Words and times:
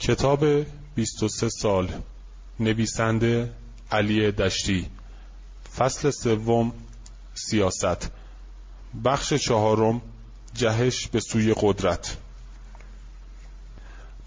کتاب 0.00 0.44
23 0.94 1.48
سال 1.48 1.88
نویسنده 2.60 3.52
علی 3.92 4.32
دشتی. 4.32 4.86
فصل 5.76 6.10
سوم 6.10 6.72
سیاست. 7.34 8.10
بخش 9.04 9.34
چهارم 9.34 10.02
جهش 10.54 11.08
به 11.08 11.20
سوی 11.20 11.54
قدرت. 11.60 12.16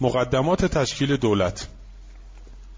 مقدمات 0.02 0.66
تشکیل 0.66 1.18
دولت. 1.18 1.68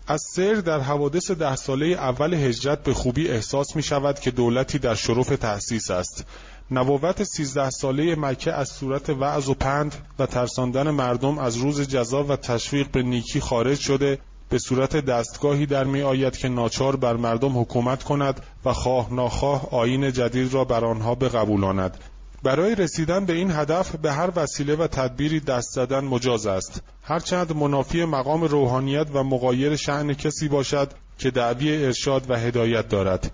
از 0.08 0.22
سر 0.36 0.54
در 0.54 0.80
حوادث 0.80 1.32
ده 1.32 1.56
ساله 1.56 1.86
اول 1.86 2.34
هجرت 2.34 2.84
به 2.84 2.94
خوبی 2.94 3.28
احساس 3.28 3.76
می 3.76 3.84
شود 3.84 4.20
که 4.20 4.32
دولتی 4.32 4.80
در 4.80 4.96
شرف 4.96 5.28
تأسیس 5.28 5.92
است. 5.92 6.26
نبوت 6.72 7.24
سیزده 7.24 7.70
ساله 7.70 8.16
مکه 8.16 8.54
از 8.54 8.70
صورت 8.70 9.10
وعظ 9.10 9.50
و 9.50 9.54
پند 9.54 9.96
و 10.20 10.26
ترساندن 10.26 10.90
مردم 10.90 11.38
از 11.40 11.58
روز 11.58 11.82
جزا 11.82 12.24
و 12.24 12.36
تشویق 12.36 12.92
به 12.92 13.04
نیکی 13.04 13.40
خارج 13.40 13.80
شده 13.80 14.20
به 14.50 14.60
صورت 14.60 14.98
دستگاهی 14.98 15.66
در 15.66 15.84
می 15.84 16.02
آید 16.02 16.38
که 16.38 16.50
ناچار 16.50 16.96
بر 16.96 17.16
مردم 17.16 17.60
حکومت 17.60 18.04
کند 18.04 18.42
و 18.66 18.74
خواه 18.74 19.14
ناخواه 19.14 19.70
آین 19.72 20.12
جدید 20.12 20.54
را 20.54 20.64
بر 20.64 20.86
آنها 20.86 21.16
بقبولاند. 21.16 21.98
برای 22.44 22.76
رسیدن 22.76 23.26
به 23.26 23.34
این 23.34 23.52
هدف 23.52 23.96
به 23.96 24.12
هر 24.12 24.30
وسیله 24.36 24.76
و 24.76 24.88
تدبیری 24.88 25.40
دست 25.40 25.70
زدن 25.72 26.00
مجاز 26.00 26.46
است. 26.46 26.82
هرچند 27.04 27.56
منافی 27.56 28.06
مقام 28.06 28.44
روحانیت 28.44 29.08
و 29.14 29.24
مقایر 29.24 29.76
شعن 29.76 30.14
کسی 30.14 30.48
باشد 30.48 30.92
که 31.18 31.32
دعوی 31.32 31.86
ارشاد 31.86 32.30
و 32.30 32.36
هدایت 32.36 32.90
دارد. 32.90 33.32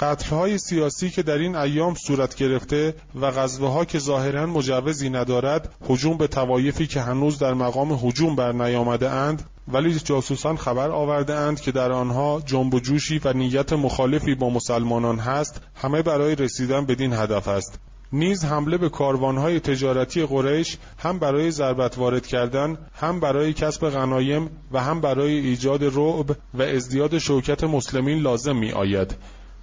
قتلهای 0.00 0.58
سیاسی 0.58 1.10
که 1.10 1.22
در 1.22 1.38
این 1.38 1.56
ایام 1.56 1.94
صورت 1.94 2.34
گرفته 2.34 2.94
و 3.20 3.30
غزوه 3.30 3.68
ها 3.68 3.84
که 3.84 3.98
ظاهرا 3.98 4.46
مجوزی 4.46 5.10
ندارد 5.10 5.74
هجوم 5.90 6.16
به 6.16 6.26
توایفی 6.26 6.86
که 6.86 7.00
هنوز 7.00 7.38
در 7.38 7.54
مقام 7.54 7.92
هجوم 7.92 8.36
بر 8.36 8.52
نیامده 8.52 9.10
اند 9.10 9.42
ولی 9.68 9.94
جاسوسان 9.94 10.56
خبر 10.56 10.90
آورده 10.90 11.34
اند 11.34 11.60
که 11.60 11.72
در 11.72 11.92
آنها 11.92 12.42
جنب 12.46 12.74
و 12.74 12.80
جوشی 12.80 13.20
و 13.24 13.32
نیت 13.32 13.72
مخالفی 13.72 14.34
با 14.34 14.50
مسلمانان 14.50 15.18
هست 15.18 15.60
همه 15.74 16.02
برای 16.02 16.34
رسیدن 16.34 16.86
بدین 16.86 17.12
هدف 17.12 17.48
است. 17.48 17.80
نیز 18.12 18.44
حمله 18.44 18.78
به 18.78 18.88
کاروانهای 18.88 19.60
تجارتی 19.60 20.26
قریش 20.26 20.76
هم 20.98 21.18
برای 21.18 21.50
ضربت 21.50 21.98
وارد 21.98 22.26
کردن 22.26 22.78
هم 22.94 23.20
برای 23.20 23.52
کسب 23.52 23.88
غنایم 23.88 24.50
و 24.72 24.80
هم 24.82 25.00
برای 25.00 25.32
ایجاد 25.32 25.84
رعب 25.84 26.36
و 26.54 26.62
ازدیاد 26.62 27.18
شوکت 27.18 27.64
مسلمین 27.64 28.18
لازم 28.18 28.56
می 28.56 28.72
آید 28.72 29.16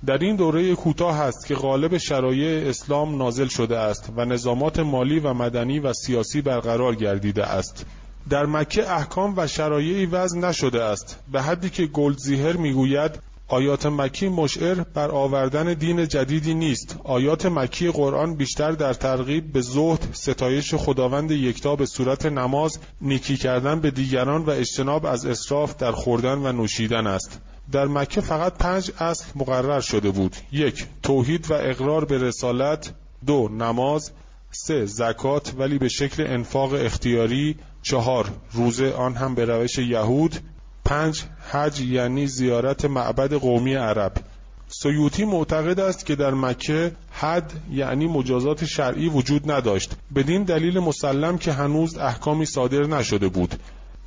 در 0.05 0.17
این 0.17 0.35
دوره 0.35 0.75
کوتاه 0.75 1.21
است 1.21 1.45
که 1.47 1.55
غالب 1.55 1.97
شرایع 1.97 2.69
اسلام 2.69 3.17
نازل 3.17 3.47
شده 3.47 3.77
است 3.77 4.09
و 4.15 4.25
نظامات 4.25 4.79
مالی 4.79 5.19
و 5.19 5.33
مدنی 5.33 5.79
و 5.79 5.93
سیاسی 5.93 6.41
برقرار 6.41 6.95
گردیده 6.95 7.45
است. 7.45 7.85
در 8.29 8.45
مکه 8.45 8.91
احکام 8.91 9.33
و 9.37 9.47
شرایعی 9.47 10.05
وضع 10.05 10.39
نشده 10.39 10.83
است 10.83 11.19
به 11.31 11.41
حدی 11.41 11.69
که 11.69 11.85
گلدزیهر 11.85 12.57
می‌گوید 12.57 13.11
آیات 13.47 13.85
مکی 13.85 14.27
مشعر 14.29 14.75
بر 14.75 15.11
آوردن 15.11 15.73
دین 15.73 16.07
جدیدی 16.07 16.53
نیست. 16.53 16.97
آیات 17.03 17.45
مکی 17.45 17.91
قرآن 17.91 18.35
بیشتر 18.35 18.71
در 18.71 18.93
ترغیب 18.93 19.53
به 19.53 19.61
زهد 19.61 20.07
ستایش 20.13 20.75
خداوند 20.75 21.31
یکتا 21.31 21.75
به 21.75 21.85
صورت 21.85 22.25
نماز 22.25 22.79
نیکی 23.01 23.37
کردن 23.37 23.79
به 23.79 23.91
دیگران 23.91 24.41
و 24.41 24.49
اجتناب 24.49 25.05
از 25.05 25.25
اسراف 25.25 25.75
در 25.75 25.91
خوردن 25.91 26.37
و 26.37 26.51
نوشیدن 26.51 27.07
است. 27.07 27.41
در 27.71 27.85
مکه 27.85 28.21
فقط 28.21 28.53
پنج 28.53 28.91
اصل 28.99 29.25
مقرر 29.35 29.79
شده 29.79 30.11
بود. 30.11 30.35
یک 30.51 30.85
توحید 31.03 31.51
و 31.51 31.53
اقرار 31.53 32.05
به 32.05 32.17
رسالت. 32.17 32.93
دو 33.25 33.49
نماز. 33.49 34.11
سه 34.51 34.85
زکات 34.85 35.53
ولی 35.57 35.77
به 35.77 35.89
شکل 35.89 36.27
انفاق 36.27 36.73
اختیاری. 36.73 37.55
چهار 37.81 38.29
روزه 38.53 38.91
آن 38.91 39.15
هم 39.15 39.35
به 39.35 39.45
روش 39.45 39.77
یهود. 39.77 40.35
پنج 40.85 41.23
حج 41.51 41.81
یعنی 41.81 42.27
زیارت 42.27 42.85
معبد 42.85 43.33
قومی 43.33 43.75
عرب. 43.75 44.13
سیوطی 44.67 45.25
معتقد 45.25 45.79
است 45.79 46.05
که 46.05 46.15
در 46.15 46.33
مکه 46.33 46.91
حد 47.11 47.53
یعنی 47.71 48.07
مجازات 48.07 48.65
شرعی 48.65 49.09
وجود 49.09 49.51
نداشت. 49.51 49.91
بدین 50.15 50.43
دلیل 50.43 50.79
مسلم 50.79 51.37
که 51.37 51.53
هنوز 51.53 51.97
احکامی 51.97 52.45
صادر 52.45 52.83
نشده 52.83 53.27
بود. 53.27 53.55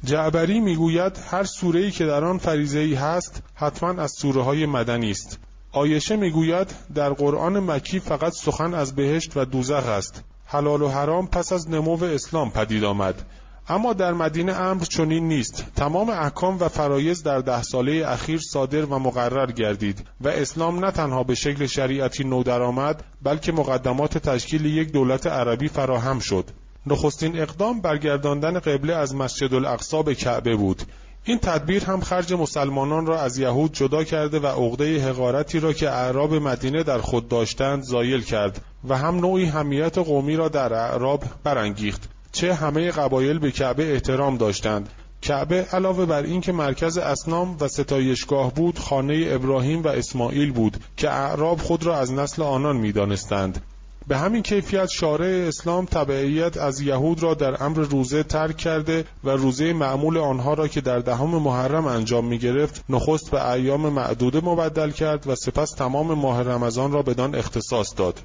جعبری 0.04 0.60
می‌گوید 0.60 1.18
هر 1.30 1.44
سوره‌ای 1.44 1.90
که 1.90 2.06
در 2.06 2.24
آن 2.24 2.38
فریضه‌ای 2.38 2.94
هست 2.94 3.42
حتما 3.54 4.02
از 4.02 4.12
سوره 4.12 4.42
های 4.42 4.66
مدنی 4.66 5.10
است. 5.10 5.38
آیشه 5.72 6.16
می‌گوید 6.16 6.74
در 6.94 7.12
قرآن 7.12 7.58
مکی 7.58 8.00
فقط 8.00 8.32
سخن 8.32 8.74
از 8.74 8.94
بهشت 8.94 9.36
و 9.36 9.44
دوزخ 9.44 9.86
است. 9.86 10.24
حلال 10.44 10.82
و 10.82 10.88
حرام 10.88 11.26
پس 11.26 11.52
از 11.52 11.70
نمو 11.70 12.04
اسلام 12.04 12.50
پدید 12.50 12.84
آمد. 12.84 13.22
اما 13.68 13.92
در 13.92 14.12
مدینه 14.12 14.52
امر 14.52 14.84
چنین 14.84 15.28
نیست. 15.28 15.64
تمام 15.76 16.10
احکام 16.10 16.56
و 16.60 16.68
فرایز 16.68 17.22
در 17.22 17.38
ده 17.38 17.62
ساله 17.62 18.04
اخیر 18.06 18.40
صادر 18.52 18.84
و 18.84 18.98
مقرر 18.98 19.52
گردید 19.52 20.04
و 20.20 20.28
اسلام 20.28 20.84
نه 20.84 20.90
تنها 20.90 21.22
به 21.22 21.34
شکل 21.34 21.66
شریعتی 21.66 22.24
نو 22.24 22.42
درآمد 22.42 23.04
بلکه 23.22 23.52
مقدمات 23.52 24.18
تشکیل 24.18 24.64
یک 24.64 24.92
دولت 24.92 25.26
عربی 25.26 25.68
فراهم 25.68 26.18
شد. 26.18 26.44
نخستین 26.86 27.38
اقدام 27.38 27.80
برگرداندن 27.80 28.58
قبله 28.58 28.94
از 28.94 29.14
مسجد 29.14 29.54
الاقصا 29.54 30.02
به 30.02 30.14
کعبه 30.14 30.56
بود. 30.56 30.82
این 31.24 31.38
تدبیر 31.38 31.84
هم 31.84 32.00
خرج 32.00 32.32
مسلمانان 32.32 33.06
را 33.06 33.20
از 33.20 33.38
یهود 33.38 33.72
جدا 33.72 34.04
کرده 34.04 34.38
و 34.38 34.46
عقده 34.46 35.08
حقارتی 35.08 35.60
را 35.60 35.72
که 35.72 35.90
اعراب 35.90 36.34
مدینه 36.34 36.82
در 36.82 36.98
خود 36.98 37.28
داشتند 37.28 37.82
زایل 37.82 38.22
کرد 38.22 38.60
و 38.88 38.96
هم 38.96 39.16
نوعی 39.16 39.44
همیت 39.44 39.98
قومی 39.98 40.36
را 40.36 40.48
در 40.48 40.74
اعراب 40.74 41.24
برانگیخت. 41.44 42.08
چه 42.32 42.54
همه 42.54 42.90
قبایل 42.90 43.38
به 43.38 43.50
کعبه 43.50 43.92
احترام 43.92 44.36
داشتند. 44.36 44.88
کعبه 45.22 45.66
علاوه 45.72 46.06
بر 46.06 46.22
اینکه 46.22 46.52
مرکز 46.52 46.98
اسنام 46.98 47.56
و 47.60 47.68
ستایشگاه 47.68 48.54
بود 48.54 48.78
خانه 48.78 49.26
ابراهیم 49.28 49.82
و 49.82 49.88
اسماعیل 49.88 50.52
بود 50.52 50.76
که 50.96 51.10
اعراب 51.10 51.60
خود 51.60 51.86
را 51.86 51.98
از 51.98 52.12
نسل 52.12 52.42
آنان 52.42 52.76
می‌دانستند. 52.76 53.62
به 54.08 54.18
همین 54.18 54.42
کیفیت 54.42 54.88
شارع 54.88 55.44
اسلام 55.48 55.84
تبعیت 55.84 56.56
از 56.56 56.80
یهود 56.80 57.22
را 57.22 57.34
در 57.34 57.62
امر 57.62 57.78
روزه 57.78 58.22
ترک 58.22 58.56
کرده 58.56 59.04
و 59.24 59.30
روزه 59.30 59.72
معمول 59.72 60.18
آنها 60.18 60.54
را 60.54 60.68
که 60.68 60.80
در 60.80 60.98
دهم 60.98 61.28
محرم 61.28 61.86
انجام 61.86 62.26
می 62.26 62.38
گرفت 62.38 62.84
نخست 62.88 63.30
به 63.30 63.50
ایام 63.50 63.88
معدوده 63.88 64.40
مبدل 64.44 64.90
کرد 64.90 65.26
و 65.26 65.34
سپس 65.34 65.70
تمام 65.70 66.14
ماه 66.14 66.42
رمضان 66.42 66.92
را 66.92 67.02
بدان 67.02 67.34
اختصاص 67.34 67.94
داد. 67.96 68.20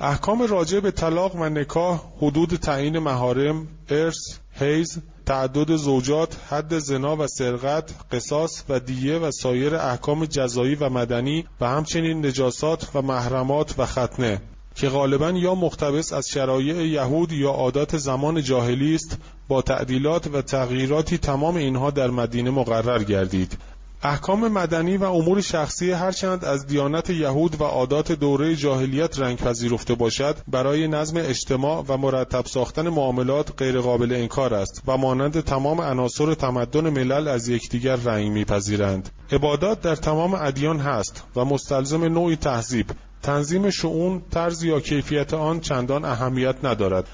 احکام 0.00 0.42
راجع 0.42 0.80
به 0.80 0.90
طلاق 0.90 1.36
و 1.36 1.48
نکاح 1.48 2.00
حدود 2.16 2.48
تعیین 2.48 2.98
مهارم 2.98 3.68
ارث 3.88 4.38
حیز 4.52 4.98
تعدد 5.26 5.76
زوجات 5.76 6.36
حد 6.50 6.78
زنا 6.78 7.16
و 7.16 7.26
سرقت 7.26 7.94
قصاص 8.12 8.62
و 8.68 8.80
دیه 8.80 9.18
و 9.18 9.30
سایر 9.30 9.76
احکام 9.76 10.24
جزایی 10.24 10.74
و 10.74 10.88
مدنی 10.88 11.44
و 11.60 11.68
همچنین 11.68 12.26
نجاسات 12.26 12.88
و 12.94 13.02
محرمات 13.02 13.74
و 13.78 13.86
ختنه. 13.86 14.40
که 14.76 14.88
غالبا 14.88 15.30
یا 15.30 15.54
مقتبس 15.54 16.12
از 16.12 16.28
شرایع 16.28 16.86
یهود 16.86 17.32
یا 17.32 17.50
عادات 17.50 17.96
زمان 17.96 18.42
جاهلی 18.42 18.94
است 18.94 19.18
با 19.48 19.62
تعدیلات 19.62 20.26
و 20.26 20.42
تغییراتی 20.42 21.18
تمام 21.18 21.56
اینها 21.56 21.90
در 21.90 22.10
مدینه 22.10 22.50
مقرر 22.50 23.04
گردید. 23.04 23.58
احکام 24.02 24.48
مدنی 24.48 24.96
و 24.96 25.04
امور 25.04 25.40
شخصی 25.40 25.90
هرچند 25.90 26.44
از 26.44 26.66
دیانت 26.66 27.10
یهود 27.10 27.60
و 27.60 27.64
عادات 27.64 28.12
دوره 28.12 28.56
جاهلیت 28.56 29.18
رنگ 29.18 29.38
پذیرفته 29.38 29.94
باشد 29.94 30.36
برای 30.48 30.88
نظم 30.88 31.16
اجتماع 31.16 31.84
و 31.88 31.96
مرتب 31.96 32.46
ساختن 32.46 32.88
معاملات 32.88 33.52
غیرقابل 33.58 34.12
انکار 34.12 34.54
است 34.54 34.82
و 34.86 34.96
مانند 34.96 35.40
تمام 35.40 35.80
عناصر 35.80 36.34
تمدن 36.34 36.90
ملل 36.90 37.28
از 37.28 37.48
یکدیگر 37.48 37.96
رنگ 37.96 38.32
میپذیرند. 38.32 39.10
عبادات 39.32 39.80
در 39.80 39.96
تمام 39.96 40.34
ادیان 40.34 40.78
هست 40.78 41.24
و 41.36 41.44
مستلزم 41.44 42.04
نوعی 42.04 42.36
تهذیب 42.36 42.86
تنظیم 43.26 43.70
شعون 43.70 44.22
طرز 44.30 44.62
یا 44.62 44.80
کیفیت 44.80 45.34
آن 45.34 45.60
چندان 45.60 46.04
اهمیت 46.04 46.64
ندارد 46.64 47.08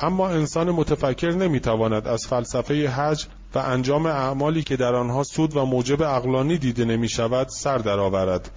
اما 0.00 0.28
انسان 0.28 0.70
متفکر 0.70 1.30
نمی‌تواند 1.30 2.08
از 2.08 2.26
فلسفه 2.26 2.88
حج 2.88 3.26
و 3.54 3.58
انجام 3.58 4.06
اعمالی 4.06 4.62
که 4.62 4.76
در 4.76 4.94
آنها 4.94 5.22
سود 5.22 5.56
و 5.56 5.64
موجب 5.64 6.02
اقلانی 6.02 6.58
دیده 6.58 6.84
نمی 6.84 7.08
شود 7.08 7.48
سر 7.48 7.78
درآورد. 7.78 8.50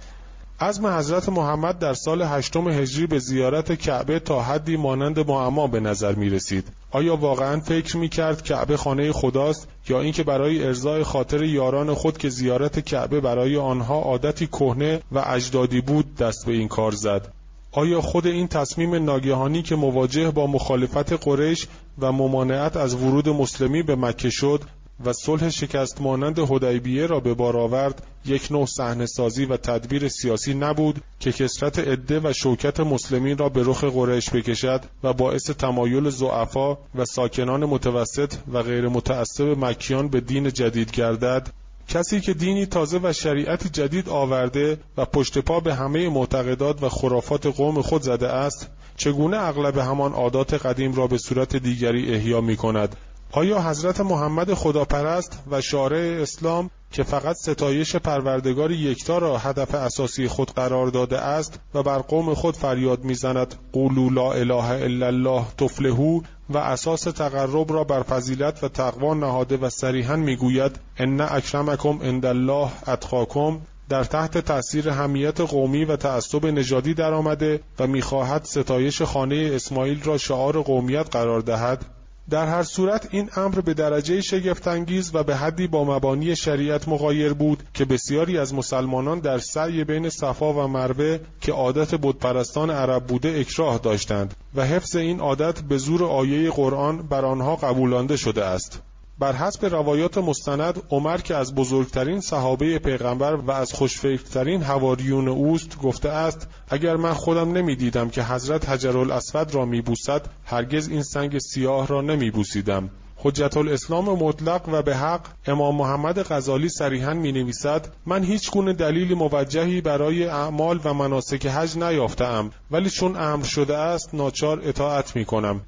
عزم 0.60 0.86
حضرت 0.86 1.28
محمد 1.28 1.78
در 1.78 1.94
سال 1.94 2.22
هشتم 2.22 2.68
هجری 2.68 3.06
به 3.06 3.18
زیارت 3.18 3.72
کعبه 3.72 4.18
تا 4.18 4.42
حدی 4.42 4.76
مانند 4.76 5.30
معما 5.30 5.66
به 5.66 5.80
نظر 5.80 6.14
می 6.14 6.30
رسید. 6.30 6.64
آیا 6.90 7.16
واقعا 7.16 7.60
فکر 7.60 7.96
می 7.96 8.08
کرد 8.08 8.42
کعبه 8.42 8.76
خانه 8.76 9.12
خداست 9.12 9.68
یا 9.88 10.00
اینکه 10.00 10.22
برای 10.22 10.64
ارزای 10.64 11.02
خاطر 11.02 11.42
یاران 11.42 11.94
خود 11.94 12.18
که 12.18 12.28
زیارت 12.28 12.80
کعبه 12.80 13.20
برای 13.20 13.56
آنها 13.56 14.00
عادتی 14.00 14.46
کهنه 14.46 15.00
و 15.12 15.24
اجدادی 15.26 15.80
بود 15.80 16.16
دست 16.16 16.46
به 16.46 16.52
این 16.52 16.68
کار 16.68 16.92
زد؟ 16.92 17.32
آیا 17.72 18.00
خود 18.00 18.26
این 18.26 18.48
تصمیم 18.48 18.94
ناگهانی 18.94 19.62
که 19.62 19.76
مواجه 19.76 20.30
با 20.30 20.46
مخالفت 20.46 21.12
قریش 21.12 21.66
و 21.98 22.12
ممانعت 22.12 22.76
از 22.76 22.94
ورود 22.94 23.28
مسلمی 23.28 23.82
به 23.82 23.96
مکه 23.96 24.30
شد 24.30 24.60
و 25.04 25.12
صلح 25.12 25.50
شکست 25.50 26.00
مانند 26.00 26.38
هدیبیه 26.38 27.06
را 27.06 27.20
به 27.20 27.34
بار 27.34 27.56
آورد. 27.56 28.02
یک 28.24 28.52
نوع 28.52 28.66
صحنه 28.66 29.06
سازی 29.06 29.44
و 29.44 29.56
تدبیر 29.56 30.08
سیاسی 30.08 30.54
نبود 30.54 31.00
که 31.20 31.32
کسرت 31.32 31.78
عده 31.78 32.20
و 32.20 32.32
شوکت 32.32 32.80
مسلمین 32.80 33.38
را 33.38 33.48
به 33.48 33.62
رخ 33.64 33.84
قریش 33.84 34.30
بکشد 34.30 34.84
و 35.02 35.12
باعث 35.12 35.50
تمایل 35.50 36.10
زعفا 36.10 36.74
و 36.94 37.04
ساکنان 37.04 37.64
متوسط 37.64 38.34
و 38.52 38.62
غیر 38.62 38.88
متعصب 38.88 39.64
مکیان 39.64 40.08
به 40.08 40.20
دین 40.20 40.52
جدید 40.52 40.90
گردد. 40.90 41.48
کسی 41.88 42.20
که 42.20 42.34
دینی 42.34 42.66
تازه 42.66 43.00
و 43.02 43.12
شریعتی 43.12 43.68
جدید 43.68 44.08
آورده 44.08 44.78
و 44.96 45.04
پشت 45.04 45.38
پا 45.38 45.60
به 45.60 45.74
همه 45.74 46.08
معتقدات 46.08 46.82
و 46.82 46.88
خرافات 46.88 47.46
قوم 47.46 47.82
خود 47.82 48.02
زده 48.02 48.28
است 48.28 48.70
چگونه 48.96 49.36
اغلب 49.36 49.78
همان 49.78 50.12
عادات 50.12 50.54
قدیم 50.54 50.94
را 50.94 51.06
به 51.06 51.18
صورت 51.18 51.56
دیگری 51.56 52.14
احیا 52.14 52.40
می 52.40 52.56
کند 52.56 52.96
آیا 53.32 53.62
حضرت 53.62 54.00
محمد 54.00 54.54
خداپرست 54.54 55.38
و 55.50 55.60
شارع 55.60 56.22
اسلام 56.22 56.70
که 56.92 57.02
فقط 57.02 57.36
ستایش 57.36 57.96
پروردگار 57.96 58.72
یکتا 58.72 59.18
را 59.18 59.38
هدف 59.38 59.74
اساسی 59.74 60.28
خود 60.28 60.50
قرار 60.50 60.86
داده 60.86 61.18
است 61.18 61.60
و 61.74 61.82
بر 61.82 61.98
قوم 61.98 62.34
خود 62.34 62.56
فریاد 62.56 63.04
می‌زند 63.04 63.54
قولوا 63.72 64.08
لا 64.10 64.32
اله 64.32 64.84
الا 64.84 65.06
الله 65.06 65.44
تفلحو 65.58 66.20
و 66.50 66.58
اساس 66.58 67.00
تقرب 67.00 67.72
را 67.72 67.84
بر 67.84 68.02
فضیلت 68.02 68.64
و 68.64 68.68
تقوا 68.68 69.14
نهاده 69.14 69.56
و 69.56 69.70
صریحا 69.70 70.16
می‌گوید 70.16 70.80
ان 70.98 71.20
اکرمکم 71.20 71.98
عند 72.02 72.26
الله 72.26 72.68
اتقاکم 72.88 73.60
در 73.88 74.04
تحت 74.04 74.38
تأثیر 74.38 74.88
همیت 74.88 75.40
قومی 75.40 75.84
و 75.84 75.96
تعصب 75.96 76.46
نژادی 76.46 76.94
درآمده 76.94 77.60
و 77.78 77.86
می‌خواهد 77.86 78.44
ستایش 78.44 79.02
خانه 79.02 79.50
اسماعیل 79.54 80.02
را 80.02 80.18
شعار 80.18 80.62
قومیت 80.62 81.10
قرار 81.10 81.40
دهد. 81.40 81.95
در 82.30 82.46
هر 82.46 82.62
صورت 82.62 83.08
این 83.10 83.30
امر 83.36 83.60
به 83.60 83.74
درجه 83.74 84.20
شگفتانگیز 84.20 85.14
و 85.14 85.22
به 85.22 85.36
حدی 85.36 85.66
با 85.66 85.84
مبانی 85.84 86.36
شریعت 86.36 86.88
مغایر 86.88 87.32
بود 87.32 87.62
که 87.74 87.84
بسیاری 87.84 88.38
از 88.38 88.54
مسلمانان 88.54 89.20
در 89.20 89.38
سعی 89.38 89.84
بین 89.84 90.08
صفا 90.08 90.52
و 90.52 90.68
مروه 90.68 91.18
که 91.40 91.52
عادت 91.52 91.94
بتپرستان 91.94 92.70
عرب 92.70 93.06
بوده 93.06 93.36
اکراه 93.38 93.78
داشتند 93.78 94.34
و 94.54 94.64
حفظ 94.64 94.96
این 94.96 95.20
عادت 95.20 95.60
به 95.60 95.78
زور 95.78 96.04
آیه 96.04 96.50
قرآن 96.50 97.02
بر 97.02 97.24
آنها 97.24 97.56
قبولانده 97.56 98.16
شده 98.16 98.44
است. 98.44 98.82
بر 99.18 99.32
حسب 99.32 99.66
روایات 99.66 100.18
مستند 100.18 100.82
عمر 100.90 101.18
که 101.18 101.34
از 101.34 101.54
بزرگترین 101.54 102.20
صحابه 102.20 102.78
پیغمبر 102.78 103.34
و 103.34 103.50
از 103.50 103.72
خوشفکرترین 103.72 104.62
هواریون 104.62 105.28
اوست 105.28 105.78
گفته 105.78 106.08
است 106.08 106.48
اگر 106.68 106.96
من 106.96 107.12
خودم 107.12 107.52
نمی‌دیدم 107.52 108.08
که 108.10 108.22
حضرت 108.22 108.68
حجر 108.68 108.98
الاسود 108.98 109.54
را 109.54 109.64
میبوسد 109.64 110.26
هرگز 110.44 110.88
این 110.88 111.02
سنگ 111.02 111.38
سیاه 111.38 111.86
را 111.86 112.00
نمیبوسیدم. 112.00 112.90
حجت 113.16 113.56
الاسلام 113.56 114.04
مطلق 114.04 114.68
و 114.72 114.82
به 114.82 114.96
حق 114.96 115.26
امام 115.46 115.76
محمد 115.76 116.32
غزالی 116.32 116.68
صریحا 116.68 117.14
می 117.14 117.32
نویسد 117.32 117.94
من 118.06 118.24
هیچ 118.24 118.50
گونه 118.50 118.72
دلیل 118.72 119.14
موجهی 119.14 119.80
برای 119.80 120.26
اعمال 120.26 120.80
و 120.84 120.94
مناسک 120.94 121.46
حج 121.46 121.78
نیافتم 121.78 122.50
ولی 122.70 122.90
چون 122.90 123.16
امر 123.16 123.44
شده 123.44 123.76
است 123.76 124.14
ناچار 124.14 124.60
اطاعت 124.64 125.16
می 125.16 125.24
کنم 125.24 125.60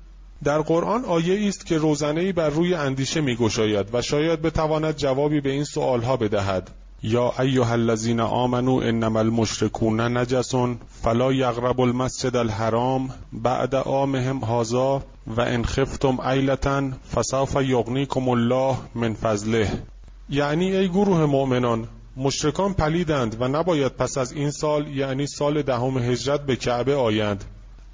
در 0.44 0.60
قرآن 0.60 1.04
آیه 1.04 1.48
است 1.48 1.66
که 1.66 1.78
روزنه 1.78 2.32
بر 2.32 2.48
روی 2.48 2.74
اندیشه 2.74 3.20
می 3.20 3.36
گشاید 3.36 3.86
و 3.92 4.02
شاید 4.02 4.42
بتواند 4.42 4.96
جوابی 4.96 5.40
به 5.40 5.50
این 5.50 5.64
سؤالها 5.64 6.16
بدهد. 6.16 6.70
یا 7.02 7.32
ایها 7.38 7.72
الذین 7.72 8.20
آمنوا 8.20 8.82
انما 8.82 9.18
المشركون 9.18 10.00
نجس 10.00 10.54
فلا 11.02 11.32
یقربوا 11.32 11.84
المسجد 11.84 12.36
الحرام 12.36 13.10
بعد 13.32 13.74
عامهم 13.74 14.44
هذا 14.44 15.02
و 15.26 15.40
ان 15.40 15.64
خفتم 15.64 16.20
عیلة 16.20 16.92
فسوف 17.14 17.56
یغنیکم 17.62 18.28
الله 18.28 18.76
من 18.94 19.14
فضله. 19.14 19.70
یعنی 20.30 20.76
ای 20.76 20.88
گروه 20.88 21.26
مؤمنان 21.26 21.88
مشرکان 22.16 22.74
پلیدند 22.74 23.36
و 23.40 23.48
نباید 23.48 23.92
پس 23.92 24.18
از 24.18 24.32
این 24.32 24.50
سال 24.50 24.88
یعنی 24.88 25.26
سال 25.26 25.62
دهم 25.62 25.98
هجرت 25.98 26.46
به 26.46 26.56
کعبه 26.56 26.94
آیند. 26.94 27.44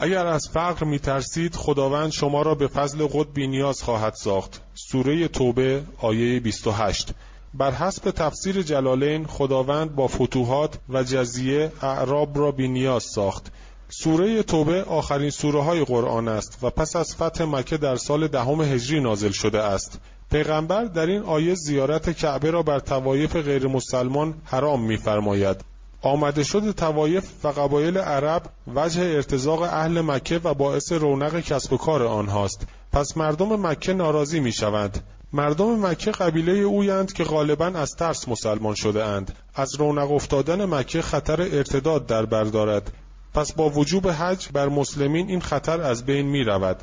اگر 0.05 0.27
از 0.27 0.49
فقر 0.53 0.85
می 0.85 0.99
ترسید 0.99 1.55
خداوند 1.55 2.13
شما 2.13 2.43
را 2.43 2.55
به 2.55 2.67
فضل 2.67 3.07
خود 3.07 3.39
نیاز 3.41 3.83
خواهد 3.83 4.15
ساخت. 4.15 4.61
سوره 4.75 5.29
توبه 5.29 5.83
آیه 5.99 6.41
28 6.41 7.15
بر 7.55 7.71
حسب 7.71 8.11
تفسیر 8.11 8.63
جلالین 8.63 9.27
خداوند 9.27 9.95
با 9.95 10.07
فتوحات 10.07 10.79
و 10.89 11.03
جزیه 11.03 11.73
اعراب 11.83 12.39
را 12.39 12.55
نیاز 12.59 13.03
ساخت. 13.03 13.53
سوره 13.89 14.43
توبه 14.43 14.83
آخرین 14.83 15.31
سوره 15.31 15.63
های 15.63 15.85
قرآن 15.85 16.29
است 16.29 16.59
و 16.63 16.71
پس 16.71 16.97
از 16.97 17.15
فتح 17.15 17.45
مکه 17.45 17.77
در 17.77 17.97
سال 17.97 18.29
دهم 18.29 18.61
هجری 18.61 19.01
نازل 19.01 19.31
شده 19.31 19.63
است. 19.63 20.01
پیغمبر 20.31 20.85
در 20.85 21.07
این 21.07 21.23
آیه 21.23 21.55
زیارت 21.55 22.17
کعبه 22.17 22.51
را 22.51 22.63
بر 22.63 22.79
توایف 22.79 23.37
غیر 23.37 23.67
مسلمان 23.67 24.35
حرام 24.45 24.83
می‌فرماید. 24.83 25.74
آمده 26.05 26.45
شد 26.45 26.71
توایف 26.71 27.45
و 27.45 27.49
قبایل 27.49 27.99
عرب 27.99 28.43
وجه 28.75 29.03
ارتزاق 29.03 29.63
اهل 29.63 30.01
مکه 30.01 30.41
و 30.45 30.55
باعث 30.55 30.93
رونق 30.93 31.41
کسب 31.41 31.73
و 31.73 31.77
کار 31.77 32.03
آنهاست. 32.03 32.67
پس 32.93 33.17
مردم 33.17 33.67
مکه 33.67 33.93
ناراضی 33.93 34.41
می 34.41 34.53
شوند 34.53 35.05
مردم 35.33 35.87
مکه 35.87 36.11
قبیله 36.11 36.53
اویند 36.53 37.13
که 37.13 37.25
غالبا 37.25 37.67
از 37.67 37.97
ترس 37.97 38.29
مسلمان 38.29 38.75
شده 38.75 39.05
اند 39.05 39.39
از 39.55 39.75
رونق 39.75 40.13
افتادن 40.13 40.65
مکه 40.65 41.03
خطر 41.03 41.41
ارتداد 41.41 42.07
در 42.07 42.27
بردارد 42.27 42.93
پس 43.35 43.53
با 43.53 43.71
وجوب 43.71 44.09
حج 44.09 44.49
بر 44.53 44.69
مسلمین 44.69 45.29
این 45.29 45.41
خطر 45.41 45.81
از 45.81 46.07
بین 46.07 46.27
می 46.27 46.45
رود 46.45 46.77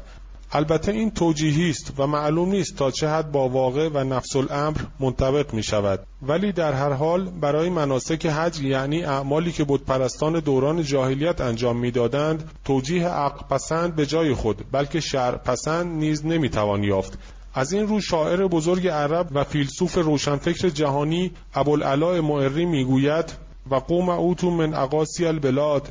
البته 0.53 0.91
این 0.91 1.11
توجیهی 1.11 1.69
است 1.69 1.93
و 1.97 2.07
معلوم 2.07 2.49
نیست 2.49 2.75
تا 2.75 2.91
چه 2.91 3.09
حد 3.09 3.31
با 3.31 3.49
واقع 3.49 3.89
و 3.93 4.03
نفس 4.03 4.35
الامر 4.35 4.77
منطبق 4.99 5.53
می 5.53 5.63
شود 5.63 5.99
ولی 6.21 6.51
در 6.51 6.73
هر 6.73 6.93
حال 6.93 7.29
برای 7.29 7.69
مناسک 7.69 8.25
حج 8.25 8.61
یعنی 8.61 9.03
اعمالی 9.03 9.51
که 9.51 9.65
بتپرستان 9.67 10.39
دوران 10.39 10.83
جاهلیت 10.83 11.41
انجام 11.41 11.77
می‌دادند 11.77 12.51
توجیه 12.65 13.07
عقل 13.07 13.47
پسند 13.49 13.95
به 13.95 14.05
جای 14.05 14.33
خود 14.33 14.65
بلکه 14.71 14.99
شرع 14.99 15.37
پسند 15.37 15.87
نیز 15.87 16.25
نمی‌توان 16.25 16.83
یافت. 16.83 17.17
از 17.53 17.73
این 17.73 17.87
رو 17.87 18.01
شاعر 18.01 18.47
بزرگ 18.47 18.87
عرب 18.87 19.27
و 19.31 19.43
فیلسوف 19.43 19.97
روشنفکر 19.97 20.69
جهانی 20.69 21.31
ابوالعلاء 21.55 22.21
معری 22.21 22.65
می‌گوید 22.65 23.33
و 23.71 23.75
قوم 23.75 24.09
اوتو 24.09 24.51
من 24.51 24.73
اقاسی 24.73 25.25
البلاد 25.25 25.87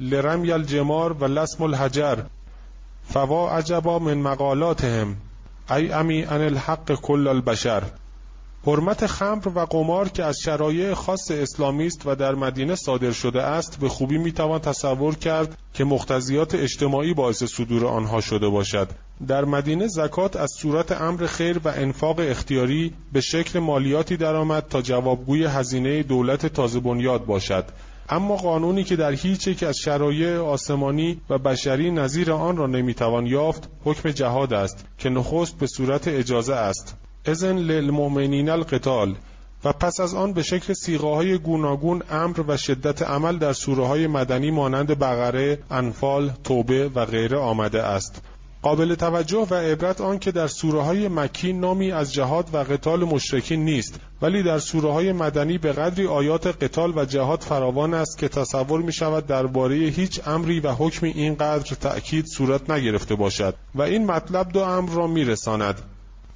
لرمی 0.00 0.52
الجمار 0.52 1.12
و 1.12 1.24
لسم 1.24 1.64
الحجر. 1.64 2.16
فوا 3.08 3.50
عجبا 3.50 3.98
من 3.98 4.18
مقالاتهم. 4.18 5.16
ای 5.70 5.92
امی 5.92 6.24
ان 6.24 6.40
الحق 6.40 6.92
کل 6.94 7.28
البشر. 7.28 7.82
حرمت 8.66 9.06
خمر 9.06 9.48
و 9.48 9.60
قمار 9.60 10.08
که 10.08 10.24
از 10.24 10.36
شرایع 10.44 10.94
خاص 10.94 11.30
اسلامی 11.30 11.86
است 11.86 12.02
و 12.06 12.14
در 12.14 12.34
مدینه 12.34 12.74
صادر 12.74 13.12
شده 13.12 13.42
است 13.42 13.80
به 13.80 13.88
خوبی 13.88 14.18
می‌توان 14.18 14.60
تصور 14.60 15.14
کرد 15.14 15.58
که 15.74 15.84
مختزیات 15.84 16.54
اجتماعی 16.54 17.14
باعث 17.14 17.44
صدور 17.44 17.86
آنها 17.86 18.20
شده 18.20 18.48
باشد. 18.48 18.88
در 19.28 19.44
مدینه 19.44 19.86
زکات 19.86 20.36
از 20.36 20.50
صورت 20.58 20.92
امر 20.92 21.26
خیر 21.26 21.60
و 21.64 21.68
انفاق 21.68 22.18
اختیاری 22.18 22.94
به 23.12 23.20
شکل 23.20 23.58
مالیاتی 23.58 24.16
درآمد 24.16 24.66
تا 24.70 24.82
جوابگوی 24.82 25.44
هزینه 25.44 26.02
دولت 26.02 26.46
تازه 26.46 26.80
بنیاد 26.80 27.26
باشد. 27.26 27.64
اما 28.08 28.36
قانونی 28.36 28.84
که 28.84 28.96
در 28.96 29.12
هیچ 29.12 29.46
یک 29.46 29.62
از 29.62 29.76
شرایع 29.76 30.38
آسمانی 30.38 31.20
و 31.30 31.38
بشری 31.38 31.90
نظیر 31.90 32.32
آن 32.32 32.56
را 32.56 32.66
نمی‌توان 32.66 33.26
یافت 33.26 33.68
حکم 33.84 34.10
جهاد 34.10 34.52
است 34.52 34.84
که 34.98 35.08
نخست 35.08 35.58
به 35.58 35.66
صورت 35.66 36.08
اجازه 36.08 36.54
است. 36.54 36.96
اذن 37.26 37.56
للمؤمنین 37.56 38.48
القتال. 38.48 39.14
و 39.64 39.72
پس 39.72 40.00
از 40.00 40.14
آن 40.14 40.32
به 40.32 40.42
شکل 40.42 40.72
سیغه 40.72 41.08
های 41.08 41.38
گوناگون 41.38 42.02
امر 42.10 42.40
و 42.48 42.56
شدت 42.56 43.02
عمل 43.02 43.38
در 43.38 43.52
سوره 43.52 43.86
های 43.86 44.06
مدنی 44.06 44.50
مانند 44.50 44.98
بقره، 44.98 45.58
انفال، 45.70 46.30
توبه 46.44 46.90
و 46.94 47.04
غیره 47.04 47.38
آمده 47.38 47.82
است. 47.82 48.22
قابل 48.62 48.94
توجه 48.94 49.46
و 49.50 49.54
عبرت 49.54 50.00
آن 50.00 50.18
که 50.18 50.32
در 50.32 50.46
سوره 50.46 50.82
های 50.82 51.08
مکی 51.08 51.52
نامی 51.52 51.92
از 51.92 52.12
جهاد 52.12 52.48
و 52.52 52.56
قتال 52.56 53.04
مشرکین 53.04 53.64
نیست 53.64 54.00
ولی 54.22 54.42
در 54.42 54.58
سوره 54.58 54.92
های 54.92 55.12
مدنی 55.12 55.58
به 55.58 55.72
قدری 55.72 56.06
آیات 56.06 56.46
قتال 56.46 56.98
و 56.98 57.04
جهاد 57.04 57.40
فراوان 57.40 57.94
است 57.94 58.18
که 58.18 58.28
تصور 58.28 58.82
می 58.82 58.92
شود 58.92 59.26
درباره 59.26 59.76
هیچ 59.76 60.20
امری 60.26 60.60
و 60.60 60.72
حکمی 60.72 61.10
اینقدر 61.10 61.74
تأکید 61.74 62.26
صورت 62.26 62.70
نگرفته 62.70 63.14
باشد 63.14 63.54
و 63.74 63.82
این 63.82 64.06
مطلب 64.06 64.48
دو 64.48 64.60
امر 64.60 64.90
را 64.90 65.06
می 65.06 65.24
رساند 65.24 65.82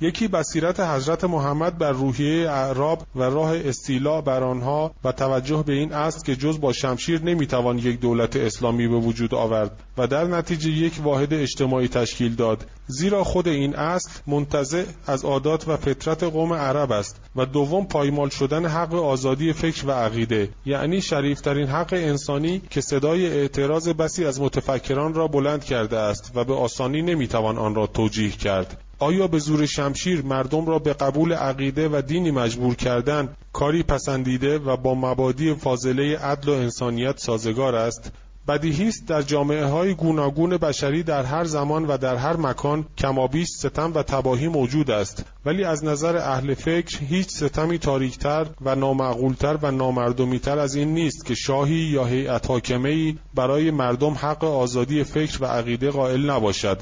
یکی 0.00 0.28
بصیرت 0.28 0.80
حضرت 0.80 1.24
محمد 1.24 1.78
بر 1.78 1.92
روحیه 1.92 2.50
اعراب 2.50 3.06
و 3.16 3.22
راه 3.22 3.56
استیلا 3.56 4.20
بر 4.20 4.42
آنها 4.42 4.94
و 5.04 5.12
توجه 5.12 5.64
به 5.66 5.72
این 5.72 5.92
است 5.92 6.24
که 6.24 6.36
جز 6.36 6.60
با 6.60 6.72
شمشیر 6.72 7.22
نمی‌توان 7.22 7.78
یک 7.78 8.00
دولت 8.00 8.36
اسلامی 8.36 8.88
به 8.88 8.96
وجود 8.96 9.34
آورد 9.34 9.70
و 9.98 10.06
در 10.06 10.24
نتیجه 10.24 10.70
یک 10.70 11.00
واحد 11.02 11.34
اجتماعی 11.34 11.88
تشکیل 11.88 12.34
داد. 12.34 12.66
زیرا 12.86 13.24
خود 13.24 13.48
این 13.48 13.76
اصل 13.76 14.10
منتزع 14.26 14.84
از 15.06 15.24
عادات 15.24 15.68
و 15.68 15.76
فطرت 15.76 16.24
قوم 16.24 16.52
عرب 16.52 16.92
است 16.92 17.20
و 17.36 17.46
دوم 17.46 17.86
پایمال 17.86 18.28
شدن 18.28 18.66
حق 18.66 18.94
آزادی 18.94 19.52
فکر 19.52 19.86
و 19.86 19.90
عقیده 19.90 20.48
یعنی 20.66 21.00
شریفترین 21.00 21.66
حق 21.66 21.92
انسانی 21.92 22.62
که 22.70 22.80
صدای 22.80 23.26
اعتراض 23.26 23.88
بسی 23.88 24.24
از 24.24 24.40
متفکران 24.40 25.14
را 25.14 25.28
بلند 25.28 25.64
کرده 25.64 25.98
است 25.98 26.32
و 26.34 26.44
به 26.44 26.54
آسانی 26.54 27.02
نمی‌توان 27.02 27.58
آن 27.58 27.74
را 27.74 27.86
توجیه 27.86 28.30
کرد. 28.30 28.82
آیا 28.98 29.26
به 29.26 29.38
زور 29.38 29.66
شمشیر 29.66 30.22
مردم 30.22 30.66
را 30.66 30.78
به 30.78 30.92
قبول 30.92 31.32
عقیده 31.32 31.88
و 31.88 32.02
دینی 32.06 32.30
مجبور 32.30 32.74
کردن 32.74 33.28
کاری 33.52 33.82
پسندیده 33.82 34.58
و 34.58 34.76
با 34.76 34.94
مبادی 34.94 35.54
فاضله 35.54 36.18
عدل 36.18 36.48
و 36.48 36.52
انسانیت 36.52 37.18
سازگار 37.18 37.74
است؟ 37.74 38.12
بدیهی 38.48 38.88
است 38.88 39.08
در 39.08 39.22
جامعه 39.22 39.64
های 39.64 39.94
گوناگون 39.94 40.56
بشری 40.56 41.02
در 41.02 41.22
هر 41.22 41.44
زمان 41.44 41.84
و 41.86 41.98
در 41.98 42.16
هر 42.16 42.36
مکان 42.36 42.86
کمابیش 42.98 43.48
ستم 43.48 43.92
و 43.94 44.02
تباهی 44.02 44.48
موجود 44.48 44.90
است. 44.90 45.24
ولی 45.46 45.64
از 45.64 45.84
نظر 45.84 46.16
اهل 46.16 46.54
فکر 46.54 46.98
هیچ 47.04 47.28
ستمی 47.28 47.78
تاریکتر 47.78 48.46
و 48.60 48.74
نامعقولتر 48.74 49.58
و 49.62 49.70
نامردمیتر 49.70 50.58
از 50.58 50.74
این 50.74 50.94
نیست 50.94 51.26
که 51.26 51.34
شاهی 51.34 51.74
یا 51.74 52.04
هیئت 52.04 52.50
حاکمه 52.50 53.14
برای 53.34 53.70
مردم 53.70 54.12
حق 54.12 54.44
آزادی 54.44 55.04
فکر 55.04 55.42
و 55.42 55.46
عقیده 55.46 55.90
قائل 55.90 56.30
نباشد. 56.30 56.80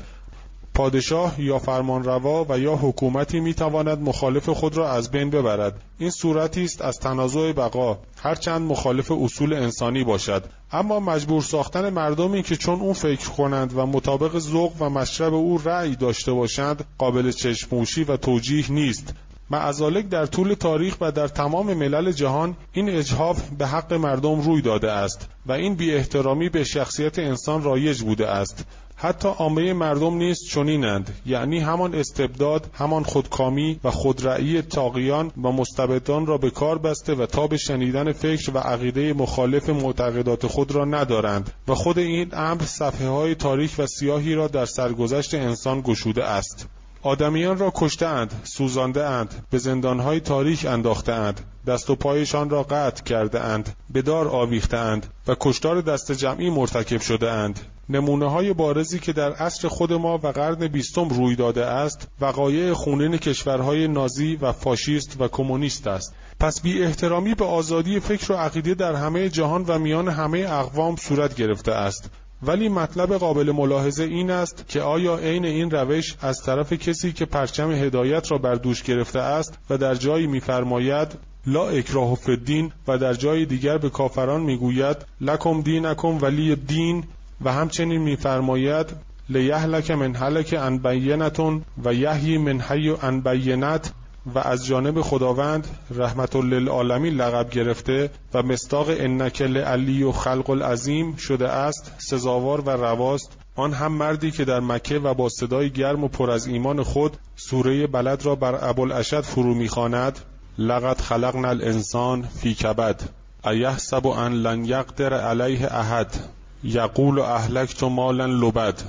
پادشاه 0.75 1.41
یا 1.41 1.59
فرمانروا 1.59 2.47
و 2.49 2.59
یا 2.59 2.77
حکومتی 2.77 3.41
می‌تواند 3.41 4.03
مخالف 4.03 4.49
خود 4.49 4.77
را 4.77 4.93
از 4.93 5.11
بین 5.11 5.31
ببرد. 5.31 5.81
این 5.99 6.11
صورتی 6.11 6.65
است 6.65 6.83
از 6.83 6.99
تنازع 6.99 7.53
بقا. 7.53 7.99
هرچند 8.23 8.63
مخالف 8.63 9.13
اصول 9.13 9.53
انسانی 9.53 10.05
باشد. 10.05 10.45
اما 10.73 11.01
مجبور 11.01 11.43
ساختن 11.43 11.91
مردمی 11.91 12.43
که 12.43 12.57
چون 12.57 12.81
اون 12.81 12.93
فکر 12.93 13.29
کنند 13.29 13.73
و 13.77 13.87
مطابق 13.87 14.39
ذوق 14.39 14.73
و 14.83 14.91
مشرب 14.91 15.35
او 15.35 15.61
رأی 15.65 15.97
داشته 15.97 16.33
باشند 16.33 16.85
قابل 16.99 17.31
چشموشی 17.31 18.05
و 18.05 18.17
توجیه 18.17 18.73
نیست. 18.73 19.15
معزالک 19.51 20.09
در 20.09 20.27
طول 20.27 20.55
تاریخ 20.55 20.97
و 21.01 21.13
در 21.13 21.29
تمام 21.29 21.75
ملل 21.75 22.13
جهان 22.13 22.57
این 22.73 22.91
اجهاف 22.91 23.51
به 23.59 23.67
حق 23.67 23.93
مردم 23.93 24.41
روی 24.41 24.63
داده 24.63 24.91
است 24.91 25.29
و 25.47 25.53
این 25.53 25.75
بی 25.75 25.95
احترامی 25.95 26.49
به 26.49 26.65
شخصیت 26.65 27.19
انسان 27.19 27.63
رایج 27.63 28.03
بوده 28.03 28.29
است. 28.29 28.65
حتی 28.97 29.29
عامه 29.29 29.73
مردم 29.73 30.15
نیز 30.15 30.39
چنینند. 30.51 31.15
یعنی 31.27 31.61
همان 31.61 31.95
استبداد 31.95 32.71
همان 32.75 33.03
خودکامی 33.03 33.81
و 33.85 33.91
خودرأیی 33.91 34.63
تاقیان 34.63 35.31
و 35.43 35.53
مستبدان 35.53 36.27
را 36.27 36.39
به 36.39 36.51
کار 36.51 36.79
بسته 36.79 37.15
و 37.15 37.27
تا 37.27 37.47
به 37.47 37.57
شنیدن 37.57 38.13
فکر 38.13 38.51
و 38.55 38.59
عقیده 38.59 39.13
مخالف 39.13 39.71
معتقدات 39.71 40.47
خود 40.47 40.73
را 40.73 40.85
ندارند. 40.85 41.53
و 41.69 41.75
خود 41.75 41.99
این 41.99 42.29
امر 42.33 42.63
صفحه 42.63 43.09
های 43.09 43.35
تاریخ 43.35 43.75
و 43.79 43.87
سیاهی 43.87 44.35
را 44.35 44.49
در 44.49 44.67
سرگذشت 44.67 45.35
انسان 45.35 45.81
گشوده 45.81 46.25
است. 46.25 46.69
آدمیان 47.05 47.59
را 47.59 47.73
کشته 47.75 48.07
اند، 48.07 48.41
سوزانده 48.45 49.07
اند، 49.07 49.47
به 49.51 49.59
زندانهای 49.59 50.21
تاریک 50.21 50.67
انداخته 50.67 51.13
اند، 51.13 51.41
دست 51.67 51.91
و 51.91 51.95
پایشان 51.97 52.51
را 52.51 52.63
قطع 52.63 53.03
کرده 53.03 53.41
اند، 53.41 53.77
به 53.91 54.03
دار 54.03 54.29
آویخته 54.29 54.77
اند 54.77 55.07
و 55.29 55.37
کشتار 55.41 55.81
دست 55.81 56.13
جمعی 56.13 56.51
مرتکب 56.51 57.01
شده 57.01 57.31
اند. 57.31 57.61
نمونه 57.89 58.31
های 58.31 58.53
بارزی 58.53 58.99
که 58.99 59.13
در 59.13 59.33
عصر 59.33 59.69
خود 59.69 59.93
ما 59.93 60.19
و 60.23 60.27
قرن 60.27 60.69
بیستم 60.69 61.09
روی 61.09 61.37
داده 61.37 61.67
است 61.67 62.09
وقایع 62.21 62.73
خونین 62.73 63.17
کشورهای 63.17 63.89
نازی 63.89 64.37
و 64.37 64.53
فاشیست 64.53 65.21
و 65.21 65.29
کمونیست 65.29 65.87
است 65.87 66.15
پس 66.41 66.61
بی 66.61 66.83
احترامی 66.83 67.35
به 67.35 67.45
آزادی 67.45 68.01
فکر 68.01 68.33
و 68.33 68.37
عقیده 68.37 68.75
در 68.75 68.95
همه 68.95 69.29
جهان 69.29 69.65
و 69.69 69.79
میان 69.79 70.09
همه 70.09 70.47
اقوام 70.51 70.97
صورت 70.97 71.35
گرفته 71.35 71.73
است 71.73 72.11
ولی 72.47 72.69
مطلب 72.69 73.15
قابل 73.15 73.53
ملاحظه 73.53 74.05
این 74.05 74.31
است 74.31 74.65
که 74.69 74.81
آیا 74.81 75.17
عین 75.17 75.45
این 75.45 75.71
روش 75.71 76.15
از 76.21 76.43
طرف 76.43 76.73
کسی 76.73 77.13
که 77.13 77.25
پرچم 77.25 77.71
هدایت 77.71 78.33
را 78.33 78.39
بر 78.39 78.55
دوش 78.55 78.83
گرفته 78.83 79.19
است 79.21 79.59
و 79.71 79.79
در 79.79 79.95
جایی 79.95 80.27
می‌فرماید 80.27 81.09
لا 81.47 81.69
اکراه 81.69 82.15
فی 82.15 82.33
الدین 82.33 82.73
و 82.89 82.99
در 82.99 83.15
جای 83.15 83.47
دیگر 83.47 83.79
به 83.79 83.91
کافران 83.91 84.41
می‌گوید 84.41 84.97
لکم 85.21 85.63
دینکم 85.63 86.19
ولی 86.23 86.57
دین 86.57 87.05
و 87.45 87.53
همچنین 87.53 88.03
میفرماید 88.03 88.87
لیهلک 89.29 89.91
من 89.91 90.15
هلک 90.15 90.55
ان 90.59 90.79
بینتون 90.79 91.63
و 91.85 91.95
یحیی 91.95 92.39
من 92.39 92.61
حی 92.61 92.91
ان 92.91 93.21
بینت 93.21 93.93
و 94.35 94.39
از 94.39 94.67
جانب 94.67 95.01
خداوند 95.01 95.67
رحمت 95.91 96.37
للعالمین 96.37 97.15
لقب 97.15 97.51
گرفته 97.51 98.11
و 98.35 98.43
مستاق 98.43 98.87
انک 98.89 99.43
علی 99.43 100.03
و 100.03 100.13
خلق 100.13 100.51
العظیم 100.51 101.17
شده 101.17 101.49
است 101.49 101.93
سزاوار 101.99 102.61
و 102.61 102.71
رواست 102.71 103.33
آن 103.57 103.73
هم 103.73 103.93
مردی 103.93 104.31
که 104.31 104.45
در 104.45 104.61
مکه 104.61 104.99
و 104.99 105.15
با 105.15 105.29
صدای 105.29 105.71
گرم 105.71 106.05
و 106.05 106.09
پر 106.09 106.31
از 106.31 106.47
ایمان 106.47 106.83
خود 106.83 107.17
سوره 107.37 107.87
بلد 107.87 108.27
را 108.27 108.35
بر 108.35 108.69
ابوالاشد 108.69 109.21
فرو 109.21 109.55
می‌خواند 109.55 110.19
لقد 110.59 111.01
خلقنا 111.01 111.49
الانسان 111.49 112.23
فی 112.23 112.55
کبد 112.55 113.03
ایحسب 113.47 114.07
ان 114.07 114.33
لن 114.33 114.65
یقدر 114.65 115.15
علیه 115.15 115.75
احد 115.75 116.17
یقول 116.65 117.19
اهلکت 117.19 117.83
مالا 117.83 118.27
لبد 118.27 118.83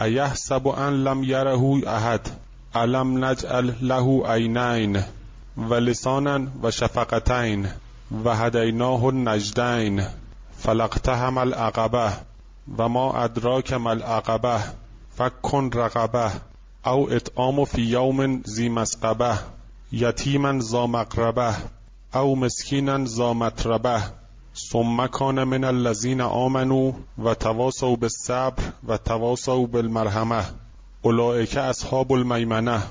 ایحسب 0.00 0.68
ان 0.68 1.04
لم 1.04 1.24
یره 1.24 1.88
احد. 1.88 2.20
علم 2.74 3.24
نجعل 3.24 3.72
له 3.82 4.22
عینین 4.26 5.02
و 5.56 5.74
لسانا 5.74 6.38
و 6.62 6.70
شفقتین 6.70 7.68
و 8.24 8.36
هدیناه 8.36 9.04
النجدین 9.04 10.02
فلقتهم 10.58 11.38
العقبه 11.38 12.12
و 12.78 12.88
ما 12.88 13.12
ادراک 13.12 13.72
العقبه 13.72 14.60
فکن 15.16 15.70
رقبه 15.74 16.30
او 16.86 17.10
اطعام 17.10 17.64
فی 17.64 17.82
یوم 17.82 18.42
زی 18.44 18.68
مسقبه 18.68 19.38
یتیما 19.92 20.58
ذا 20.60 20.86
مقربه 20.86 21.54
او 22.14 22.36
مسکینا 22.36 23.04
ذا 23.04 23.32
متربه 23.32 24.02
ثم 24.72 25.06
کان 25.06 25.44
من 25.44 25.64
الذین 25.64 26.20
آمنوا 26.20 26.92
و 27.18 27.34
تواصوا 27.34 27.96
بالصبر 27.96 28.62
و 28.88 28.96
تواصوا 28.96 29.66
بالمرحمه 29.66 30.44
اولئک 31.02 31.56
اصحاب 31.56 32.12
المیمنه. 32.12 32.82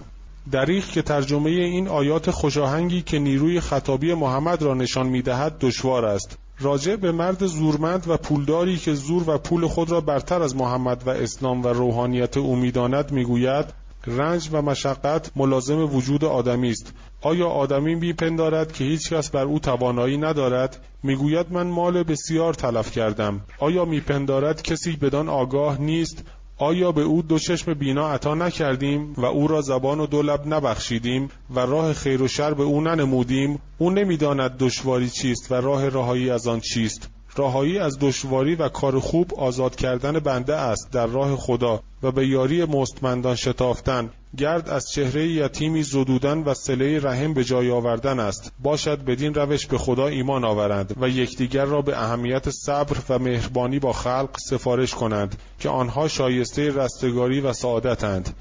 دریغ 0.51 0.85
که 0.85 1.01
ترجمه 1.01 1.49
این 1.49 1.87
آیات 1.87 2.31
خوشاهنگی 2.31 3.01
که 3.01 3.19
نیروی 3.19 3.59
خطابی 3.59 4.13
محمد 4.13 4.61
را 4.61 4.73
نشان 4.73 5.07
می‌دهد 5.07 5.59
دشوار 5.59 6.05
است. 6.05 6.37
راجع 6.59 6.95
به 6.95 7.11
مرد 7.11 7.45
زورمند 7.45 8.03
و 8.07 8.17
پولداری 8.17 8.77
که 8.77 8.93
زور 8.93 9.29
و 9.29 9.37
پول 9.37 9.67
خود 9.67 9.91
را 9.91 10.01
برتر 10.01 10.41
از 10.41 10.55
محمد 10.55 11.03
و 11.05 11.09
اسلام 11.09 11.63
و 11.63 11.67
روحانیت 11.67 12.37
او 12.37 12.55
می‌داند 12.55 13.11
می‌گوید 13.11 13.65
رنج 14.07 14.49
و 14.51 14.61
مشقت 14.61 15.31
ملازم 15.35 15.95
وجود 15.95 16.25
آدمی 16.25 16.69
است. 16.69 16.93
آیا 17.21 17.47
آدمی 17.47 17.95
میپندارد 17.95 18.71
که 18.71 18.83
هیچ 18.83 19.13
کس 19.13 19.29
بر 19.29 19.43
او 19.43 19.59
توانایی 19.59 20.17
ندارد؟ 20.17 20.85
می‌گوید 21.03 21.45
من 21.51 21.67
مال 21.67 22.03
بسیار 22.03 22.53
تلف 22.53 22.91
کردم. 22.91 23.41
آیا 23.59 23.85
میپندارد 23.85 24.61
کسی 24.61 24.95
بدان 24.95 25.29
آگاه 25.29 25.81
نیست؟ 25.81 26.23
آیا 26.61 26.91
به 26.91 27.01
او 27.01 27.21
دو 27.21 27.39
چشم 27.39 27.73
بینا 27.73 28.09
عطا 28.09 28.35
نکردیم 28.35 29.13
و 29.17 29.25
او 29.25 29.47
را 29.47 29.61
زبان 29.61 29.99
و 29.99 30.07
دو 30.07 30.21
لب 30.21 30.47
نبخشیدیم 30.47 31.29
و 31.55 31.59
راه 31.59 31.93
خیر 31.93 32.21
و 32.21 32.27
شر 32.27 32.53
به 32.53 32.63
او 32.63 32.81
ننمودیم؟ 32.81 33.59
او 33.77 33.91
نمی‌داند 33.91 34.57
دشواری 34.57 35.09
چیست 35.09 35.51
و 35.51 35.55
راه 35.55 35.89
رهایی 35.89 36.29
از 36.29 36.47
آن 36.47 36.59
چیست. 36.59 37.09
راهایی 37.35 37.79
از 37.79 37.97
دشواری 37.99 38.55
و 38.55 38.69
کار 38.69 38.99
خوب 38.99 39.33
آزاد 39.33 39.75
کردن 39.75 40.19
بنده 40.19 40.55
است 40.55 40.91
در 40.91 41.07
راه 41.07 41.35
خدا 41.35 41.81
و 42.03 42.11
به 42.11 42.27
یاری 42.27 42.65
مستمندان 42.65 43.35
شتافتن. 43.35 44.09
گرد 44.37 44.69
از 44.69 44.89
چهره 44.89 45.27
یتیمی 45.27 45.83
زدودن 45.83 46.37
و 46.37 46.53
سله 46.53 46.99
رحم 46.99 47.33
به 47.33 47.43
جای 47.43 47.71
آوردن 47.71 48.19
است. 48.19 48.51
باشد 48.63 49.05
بدین 49.05 49.33
روش 49.33 49.67
به 49.67 49.77
خدا 49.77 50.07
ایمان 50.07 50.45
آورند 50.45 50.95
و 51.01 51.09
یکدیگر 51.09 51.65
را 51.65 51.81
به 51.81 52.03
اهمیت 52.03 52.49
صبر 52.49 52.97
و 53.09 53.19
مهربانی 53.19 53.79
با 53.79 53.93
خلق 53.93 54.29
سفارش 54.49 54.93
کنند 54.93 55.35
که 55.59 55.69
آنها 55.69 56.07
شایسته 56.07 56.69
رستگاری 56.69 57.41
و 57.41 57.53
سعادتند. 57.53 58.35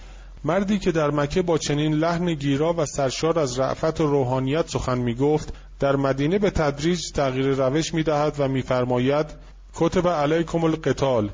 مردی 0.45 0.79
که 0.79 0.93
در 0.93 1.11
مکه 1.11 1.43
با 1.43 1.59
چنین 1.59 1.95
لحن 1.95 2.35
گیرا 2.35 2.75
و 2.79 2.87
سرشار 2.87 3.39
از 3.39 3.59
رعفت 3.59 4.01
و 4.01 4.07
روحانیت 4.07 4.69
سخن 4.69 4.99
می 4.99 5.15
گفت 5.15 5.53
در 5.81 5.97
مدینه 5.97 6.39
به 6.39 6.51
تدریج 6.51 7.13
تغییر 7.13 7.47
روش 7.47 7.95
می 7.95 8.03
دهد 8.03 8.35
و 8.39 8.49
میفرماید 8.49 9.27
کتب 9.75 10.09
علیکم 10.09 10.65
القتال 10.65 11.31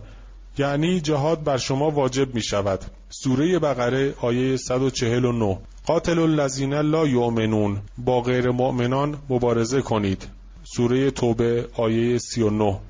یعنی 0.58 1.00
جهاد 1.00 1.44
بر 1.44 1.56
شما 1.56 1.90
واجب 1.90 2.34
می 2.34 2.42
شود 2.42 2.84
سوره 3.10 3.58
بقره 3.58 4.14
آیه 4.20 4.56
149 4.56 5.58
قاتل 5.86 6.18
الذین 6.18 6.74
لا 6.74 7.06
یؤمنون 7.06 7.78
با 7.98 8.20
غیر 8.20 8.50
مؤمنان 8.50 9.16
مبارزه 9.28 9.82
کنید. 9.82 10.28
سوره 10.76 11.10
توبه 11.10 11.68
آیه 11.76 12.18
39 12.18 12.80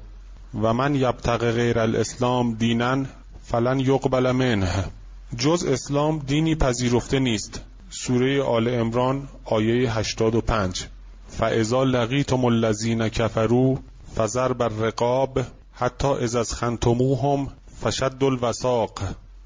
و 0.62 0.74
من 0.74 0.94
یبتغ 0.94 1.50
غیر 1.50 1.78
الاسلام 1.78 2.54
دینن 2.54 3.06
فلن 3.42 3.80
یقبل 3.80 4.30
منه. 4.30 4.84
جز 5.38 5.64
اسلام 5.64 6.18
دینی 6.18 6.54
پذیرفته 6.54 7.18
نیست. 7.18 7.60
سوره 7.90 8.42
آل 8.42 8.68
امران 8.68 9.28
آیه 9.44 9.98
85 9.98 10.86
فاذا 11.28 11.84
لقیتم 11.84 12.44
الذین 12.44 13.08
کفروا 13.08 13.76
فضرب 14.16 14.62
الرقاب 14.62 15.40
حتی 15.72 16.08
از 16.08 16.36
از 16.36 16.54
خنتموهم 16.54 17.48
فشد 17.82 18.24
الوساق 18.24 19.00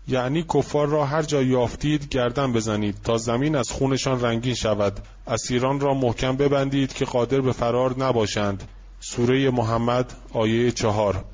یعنی 0.09 0.43
کفار 0.55 0.89
را 0.89 1.05
هر 1.05 1.23
جا 1.23 1.43
یافتید 1.43 2.09
گردن 2.09 2.53
بزنید 2.53 2.97
تا 3.05 3.19
زمین 3.19 3.57
از 3.57 3.71
خونشان 3.71 4.21
رنگین 4.21 4.55
شود. 4.55 5.01
اسیران 5.27 5.81
را 5.81 5.95
محکم 5.95 6.37
ببندید 6.37 6.93
که 6.93 7.05
قادر 7.05 7.41
به 7.41 7.53
فرار 7.53 7.99
نباشند. 7.99 8.69
سوره 9.01 9.51
محمد 9.51 10.13
آیه 10.33 10.71
چهار. 10.71 11.25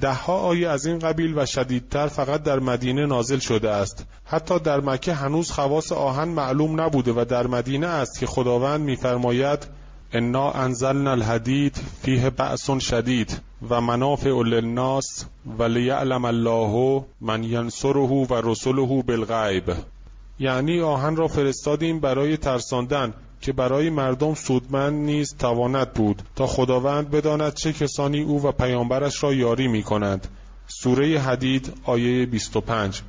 دهها 0.00 0.38
آیه 0.38 0.68
از 0.68 0.86
این 0.86 0.98
قبیل 0.98 1.38
و 1.38 1.46
شدیدتر 1.46 2.06
فقط 2.06 2.42
در 2.42 2.58
مدینه 2.58 3.06
نازل 3.06 3.38
شده 3.38 3.70
است. 3.70 4.06
حتی 4.24 4.58
در 4.58 4.80
مکه 4.80 5.14
هنوز 5.14 5.50
خواص 5.50 5.92
آهن 5.92 6.28
معلوم 6.28 6.80
نبوده 6.80 7.12
و 7.16 7.24
در 7.24 7.46
مدینه 7.46 7.86
است 7.86 8.18
که 8.18 8.26
خداوند 8.26 8.80
میفرماید 8.80 9.66
انا 10.12 10.50
انزلنا 10.50 11.10
الحدید 11.10 11.80
فیه 12.02 12.30
بأس 12.30 12.70
شدید 12.70 13.40
و 13.68 13.80
منافع 13.80 14.42
للناس 14.42 15.24
و 15.58 15.62
لیعلم 15.62 16.24
الله 16.24 17.04
من 17.20 17.44
ینصره 17.44 18.26
و 18.30 18.40
رسله 18.44 19.02
بالغیب. 19.02 19.72
یعنی 20.38 20.80
آهن 20.80 21.16
را 21.16 21.28
فرستادیم 21.28 22.00
برای 22.00 22.36
ترساندن. 22.36 23.14
که 23.40 23.52
برای 23.52 23.90
مردم 23.90 24.34
سودمند 24.34 25.04
نیز 25.04 25.36
تواند 25.38 25.92
بود 25.92 26.22
تا 26.36 26.46
خداوند 26.46 27.10
بداند 27.10 27.54
چه 27.54 27.72
کسانی 27.72 28.22
او 28.22 28.42
و 28.42 28.52
پیامبرش 28.52 29.22
را 29.22 29.34
یاری 29.34 29.68
می 29.68 29.82
کنند 29.82 30.28
سوره 30.66 31.18
حدید 31.18 31.72
آیه 31.84 32.26
25 32.26 33.02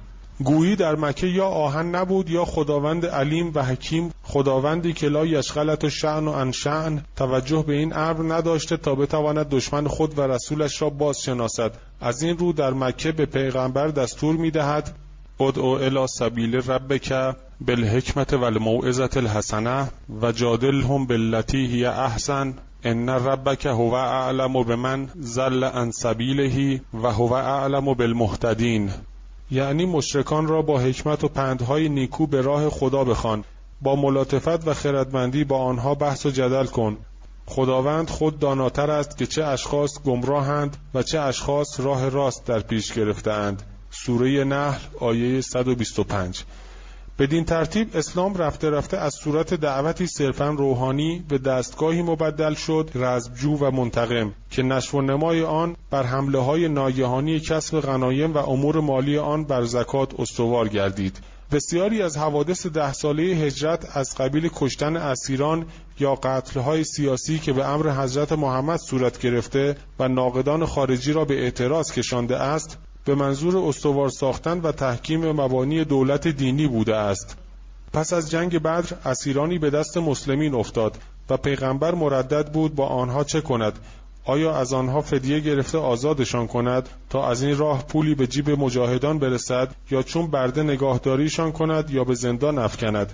گویی 0.43 0.75
در 0.75 0.95
مکه 0.95 1.27
یا 1.27 1.45
آهن 1.45 1.95
نبود 1.95 2.29
یا 2.29 2.45
خداوند 2.45 3.05
علیم 3.05 3.51
و 3.55 3.63
حکیم 3.63 4.11
خداوندی 4.23 4.93
که 4.93 5.09
لا 5.09 5.25
یشغلت 5.25 5.83
و 5.83 5.89
شعن 5.89 6.27
و 6.27 6.31
انشعن 6.31 7.01
توجه 7.15 7.63
به 7.67 7.73
این 7.73 7.97
امر 7.97 8.35
نداشته 8.35 8.77
تا 8.77 8.95
بتواند 8.95 9.49
دشمن 9.49 9.87
خود 9.87 10.19
و 10.19 10.21
رسولش 10.21 10.81
را 10.81 10.89
باز 10.89 11.21
شناسد 11.21 11.71
از 12.01 12.21
این 12.21 12.37
رو 12.37 12.53
در 12.53 12.73
مکه 12.73 13.11
به 13.11 13.25
پیغمبر 13.25 13.87
دستور 13.87 14.35
می 14.35 14.51
دهد 14.51 14.95
ادعو 15.39 15.65
الى 15.65 16.07
سبیل 16.07 16.55
ربک. 16.55 17.35
بالحکمت 17.61 18.33
و 18.33 18.43
الموعظت 18.43 19.17
الحسنه 19.17 19.91
و 20.21 20.31
جادلهم 20.31 21.05
باللتی 21.05 21.67
هی 21.67 21.85
احسن 21.85 22.53
ان 22.83 23.09
ربک 23.09 23.65
هو 23.65 23.93
اعلم 23.93 24.63
بمن 24.63 25.09
زل 25.15 25.63
عن 25.63 25.91
سبیله 25.91 26.81
و 26.93 27.11
هو 27.11 27.33
اعلم 27.33 27.93
بالمهتدین. 27.93 28.91
یعنی 29.51 29.85
مشرکان 29.85 30.47
را 30.47 30.61
با 30.61 30.79
حکمت 30.79 31.23
و 31.23 31.27
پندهای 31.27 31.89
نیکو 31.89 32.27
به 32.27 32.41
راه 32.41 32.69
خدا 32.69 33.03
بخوان. 33.03 33.43
با 33.81 33.95
ملاطفت 33.95 34.67
و 34.67 34.73
خردمندی 34.73 35.43
با 35.43 35.57
آنها 35.57 35.95
بحث 35.95 36.25
و 36.25 36.29
جدل 36.29 36.65
کن. 36.65 36.97
خداوند 37.45 38.09
خود 38.09 38.39
داناتر 38.39 38.91
است 38.91 39.17
که 39.17 39.25
چه 39.25 39.45
اشخاص 39.45 40.01
گمراهند 40.05 40.77
و 40.93 41.03
چه 41.03 41.19
اشخاص 41.19 41.79
راه 41.79 42.09
راست 42.09 42.45
در 42.45 42.59
پیش 42.59 42.93
گرفتهاند. 42.93 43.63
سوره 43.91 44.43
نحل 44.43 44.79
آیه 44.99 45.41
125 45.41 46.43
بدین 47.19 47.45
ترتیب 47.45 47.87
اسلام 47.93 48.33
رفته 48.33 48.69
رفته 48.69 48.97
از 48.97 49.13
صورت 49.13 49.53
دعوتی 49.53 50.07
صرفا 50.07 50.49
روحانی 50.49 51.25
به 51.29 51.37
دستگاهی 51.37 52.01
مبدل 52.01 52.53
شد 52.53 52.89
رزبجو 52.95 53.57
و 53.57 53.71
منتقم 53.71 54.33
که 54.51 54.63
نشو 54.63 54.97
و 54.97 55.01
نمای 55.01 55.43
آن 55.43 55.75
بر 55.91 56.03
حمله 56.03 56.39
های 56.39 56.67
ناگهانی 56.67 57.39
کسب 57.39 57.79
غنایم 57.79 58.33
و 58.33 58.37
امور 58.37 58.79
مالی 58.79 59.17
آن 59.17 59.43
بر 59.43 59.63
زکات 59.63 60.19
استوار 60.19 60.67
گردید. 60.67 61.19
بسیاری 61.51 62.01
از 62.01 62.17
حوادث 62.17 62.67
ده 62.67 62.93
ساله 62.93 63.23
هجرت 63.23 63.97
از 63.97 64.15
قبیل 64.15 64.49
کشتن 64.55 64.97
اسیران 64.97 65.65
یا 65.99 66.15
قتلهای 66.15 66.83
سیاسی 66.83 67.39
که 67.39 67.53
به 67.53 67.65
امر 67.69 67.89
حضرت 67.89 68.31
محمد 68.31 68.79
صورت 68.79 69.19
گرفته 69.19 69.75
و 69.99 70.07
ناقدان 70.07 70.65
خارجی 70.65 71.13
را 71.13 71.25
به 71.25 71.43
اعتراض 71.43 71.91
کشانده 71.91 72.37
است 72.37 72.77
به 73.05 73.15
منظور 73.15 73.57
استوار 73.57 74.09
ساختن 74.09 74.59
و 74.59 74.71
تحکیم 74.71 75.31
مبانی 75.31 75.83
دولت 75.83 76.27
دینی 76.27 76.67
بوده 76.67 76.95
است. 76.95 77.37
پس 77.93 78.13
از 78.13 78.31
جنگ 78.31 78.59
بدر 78.59 78.97
اسیرانی 79.05 79.57
به 79.57 79.69
دست 79.69 79.97
مسلمین 79.97 80.55
افتاد 80.55 80.97
و 81.29 81.37
پیغمبر 81.37 81.95
مردد 81.95 82.51
بود 82.51 82.75
با 82.75 82.87
آنها 82.87 83.23
چه 83.23 83.41
کند؟ 83.41 83.79
آیا 84.25 84.55
از 84.55 84.73
آنها 84.73 85.01
فدیه 85.01 85.39
گرفته 85.39 85.77
آزادشان 85.77 86.47
کند 86.47 86.89
تا 87.09 87.29
از 87.29 87.43
این 87.43 87.57
راه 87.57 87.83
پولی 87.87 88.15
به 88.15 88.27
جیب 88.27 88.49
مجاهدان 88.49 89.19
برسد 89.19 89.75
یا 89.91 90.03
چون 90.03 90.27
برده 90.27 90.63
نگاهداریشان 90.63 91.51
کند 91.51 91.89
یا 91.89 92.03
به 92.03 92.15
زندان 92.15 92.57
افکند؟ 92.57 93.11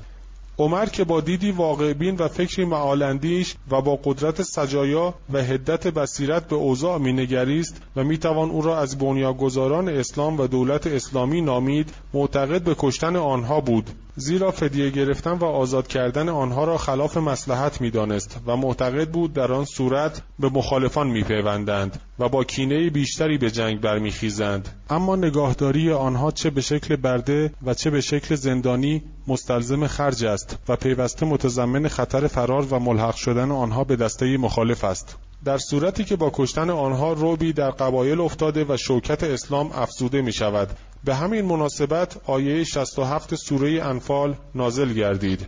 عمر 0.58 0.86
که 0.86 1.04
با 1.04 1.22
دیدی 1.22 1.52
واقع 1.52 1.94
بین 1.94 2.16
و 2.16 2.28
فکری 2.28 2.66
معالندیش 2.66 3.56
و 3.72 3.82
با 3.82 4.00
قدرت 4.04 4.42
سجایا 4.42 5.14
و 5.34 5.38
هدت 5.38 5.88
بصیرت 5.88 6.48
به 6.48 6.56
اوضاع 6.56 6.98
مینگریست 6.98 7.82
و 7.96 8.04
می‌توان 8.04 8.50
او 8.50 8.62
را 8.62 8.80
از 8.80 8.98
بنیانگذاران 8.98 9.90
اسلام 9.90 10.40
و 10.40 10.48
دولت 10.48 10.88
اسلامی 10.88 11.42
نامید 11.42 11.94
معتقد 12.14 12.64
به 12.64 12.76
کشتن 12.80 13.16
آنها 13.16 13.62
بود. 13.62 13.90
زیرا 14.18 14.52
فدیه 14.52 14.90
گرفتن 14.90 15.32
و 15.32 15.46
آزاد 15.46 15.88
کردن 15.88 16.30
آنها 16.30 16.64
را 16.64 16.78
خلاف 16.78 17.18
مسلحت 17.18 17.82
می‌دانست 17.82 18.40
و 18.48 18.56
معتقد 18.56 19.10
بود 19.10 19.34
در 19.34 19.52
آن 19.52 19.66
صورت 19.66 20.22
به 20.40 20.50
مخالفان 20.50 21.08
میپیوندند 21.08 22.02
و 22.20 22.30
با 22.30 22.44
کینه 22.44 22.90
بیشتری 22.90 23.38
به 23.38 23.52
جنگ 23.52 23.82
برمیخیزند. 23.82 24.70
اما 24.90 25.16
نگاهداری 25.16 25.92
آنها 25.92 26.32
چه 26.32 26.50
به 26.50 26.62
شکل 26.62 26.96
برده 26.96 27.54
و 27.66 27.74
چه 27.74 27.90
به 27.90 28.02
شکل 28.02 28.36
زندانی 28.36 29.04
مستلزم 29.28 29.88
خرج 29.88 30.26
است 30.26 30.58
و 30.70 30.76
پیوسته 30.76 31.26
متضمن 31.26 31.88
خطر 31.88 32.28
فرار 32.28 32.74
و 32.74 32.80
ملحق 32.80 33.16
شدن 33.16 33.52
آنها 33.52 33.84
به 33.84 33.96
دسته 33.96 34.38
مخالف 34.38 34.84
است. 34.84 35.18
در 35.46 35.58
صورتی 35.58 36.04
که 36.04 36.16
با 36.16 36.32
کشتن 36.34 36.70
آنها 36.70 37.14
روبی 37.14 37.54
در 37.54 37.72
قبایل 37.72 38.22
افتاده 38.22 38.66
و 38.70 38.78
شوکت 38.78 39.24
اسلام 39.24 39.72
افزوده 39.72 40.22
می 40.22 40.34
شود 40.34 40.70
به 41.06 41.16
همین 41.16 41.46
مناسبت 41.46 42.18
آیه 42.26 42.64
67 42.64 43.36
سوره 43.36 43.84
انفال 43.84 44.36
نازل 44.56 44.94
گردید. 44.94 45.48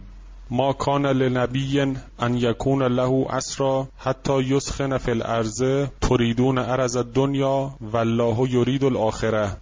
ما 0.50 0.74
کان 0.74 1.06
لنبی 1.06 1.82
ان 2.20 2.38
یکون 2.38 2.84
له 2.84 3.26
اسرا 3.30 3.88
حتی 3.98 4.42
یسخن 4.42 4.98
فی 4.98 5.12
الارض 5.12 5.88
تریدون 6.02 6.58
عرض 6.58 6.96
الدنیا 6.96 7.72
والله 7.82 8.54
یرید 8.54 8.84
الاخره. 8.84 9.58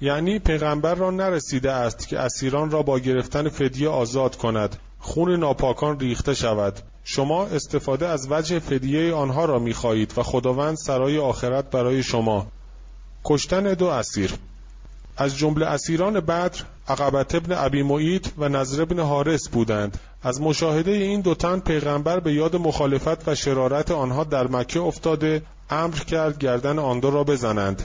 یعنی 0.00 0.38
پیغمبر 0.38 0.94
را 0.94 1.10
نرسیده 1.10 1.72
است 1.72 2.08
که 2.08 2.18
اسیران 2.18 2.70
را 2.70 2.82
با 2.82 2.98
گرفتن 2.98 3.48
فدیه 3.48 3.88
آزاد 3.88 4.36
کند. 4.36 4.76
خون 4.98 5.36
ناپاکان 5.36 6.00
ریخته 6.00 6.34
شود. 6.34 6.78
شما 7.04 7.46
استفاده 7.46 8.06
از 8.06 8.26
وجه 8.30 8.58
فدیه 8.58 9.14
آنها 9.14 9.44
را 9.44 9.58
می‌خواهید 9.58 10.12
و 10.16 10.22
خداوند 10.22 10.76
سرای 10.76 11.18
آخرت 11.18 11.70
برای 11.70 12.02
شما. 12.02 12.46
کشتن 13.24 13.74
دو 13.74 13.86
اسیر. 13.86 14.30
از 15.20 15.38
جمله 15.38 15.66
اسیران 15.66 16.20
بدر 16.20 16.60
عقبت 16.88 17.34
ابن 17.34 17.54
ابی 17.58 17.82
معید 17.82 18.32
و 18.38 18.48
نظر 18.48 18.82
ابن 18.82 19.00
حارس 19.00 19.48
بودند. 19.48 20.00
از 20.22 20.40
مشاهده 20.40 20.90
این 20.90 21.20
دو 21.20 21.34
تن 21.34 21.58
پیغمبر 21.58 22.20
به 22.20 22.32
یاد 22.32 22.56
مخالفت 22.56 23.28
و 23.28 23.34
شرارت 23.34 23.90
آنها 23.90 24.24
در 24.24 24.46
مکه 24.46 24.80
افتاده 24.80 25.42
امر 25.70 25.94
کرد 25.96 26.38
گردن 26.38 26.78
آن 26.78 27.00
دو 27.00 27.10
را 27.10 27.24
بزنند. 27.24 27.82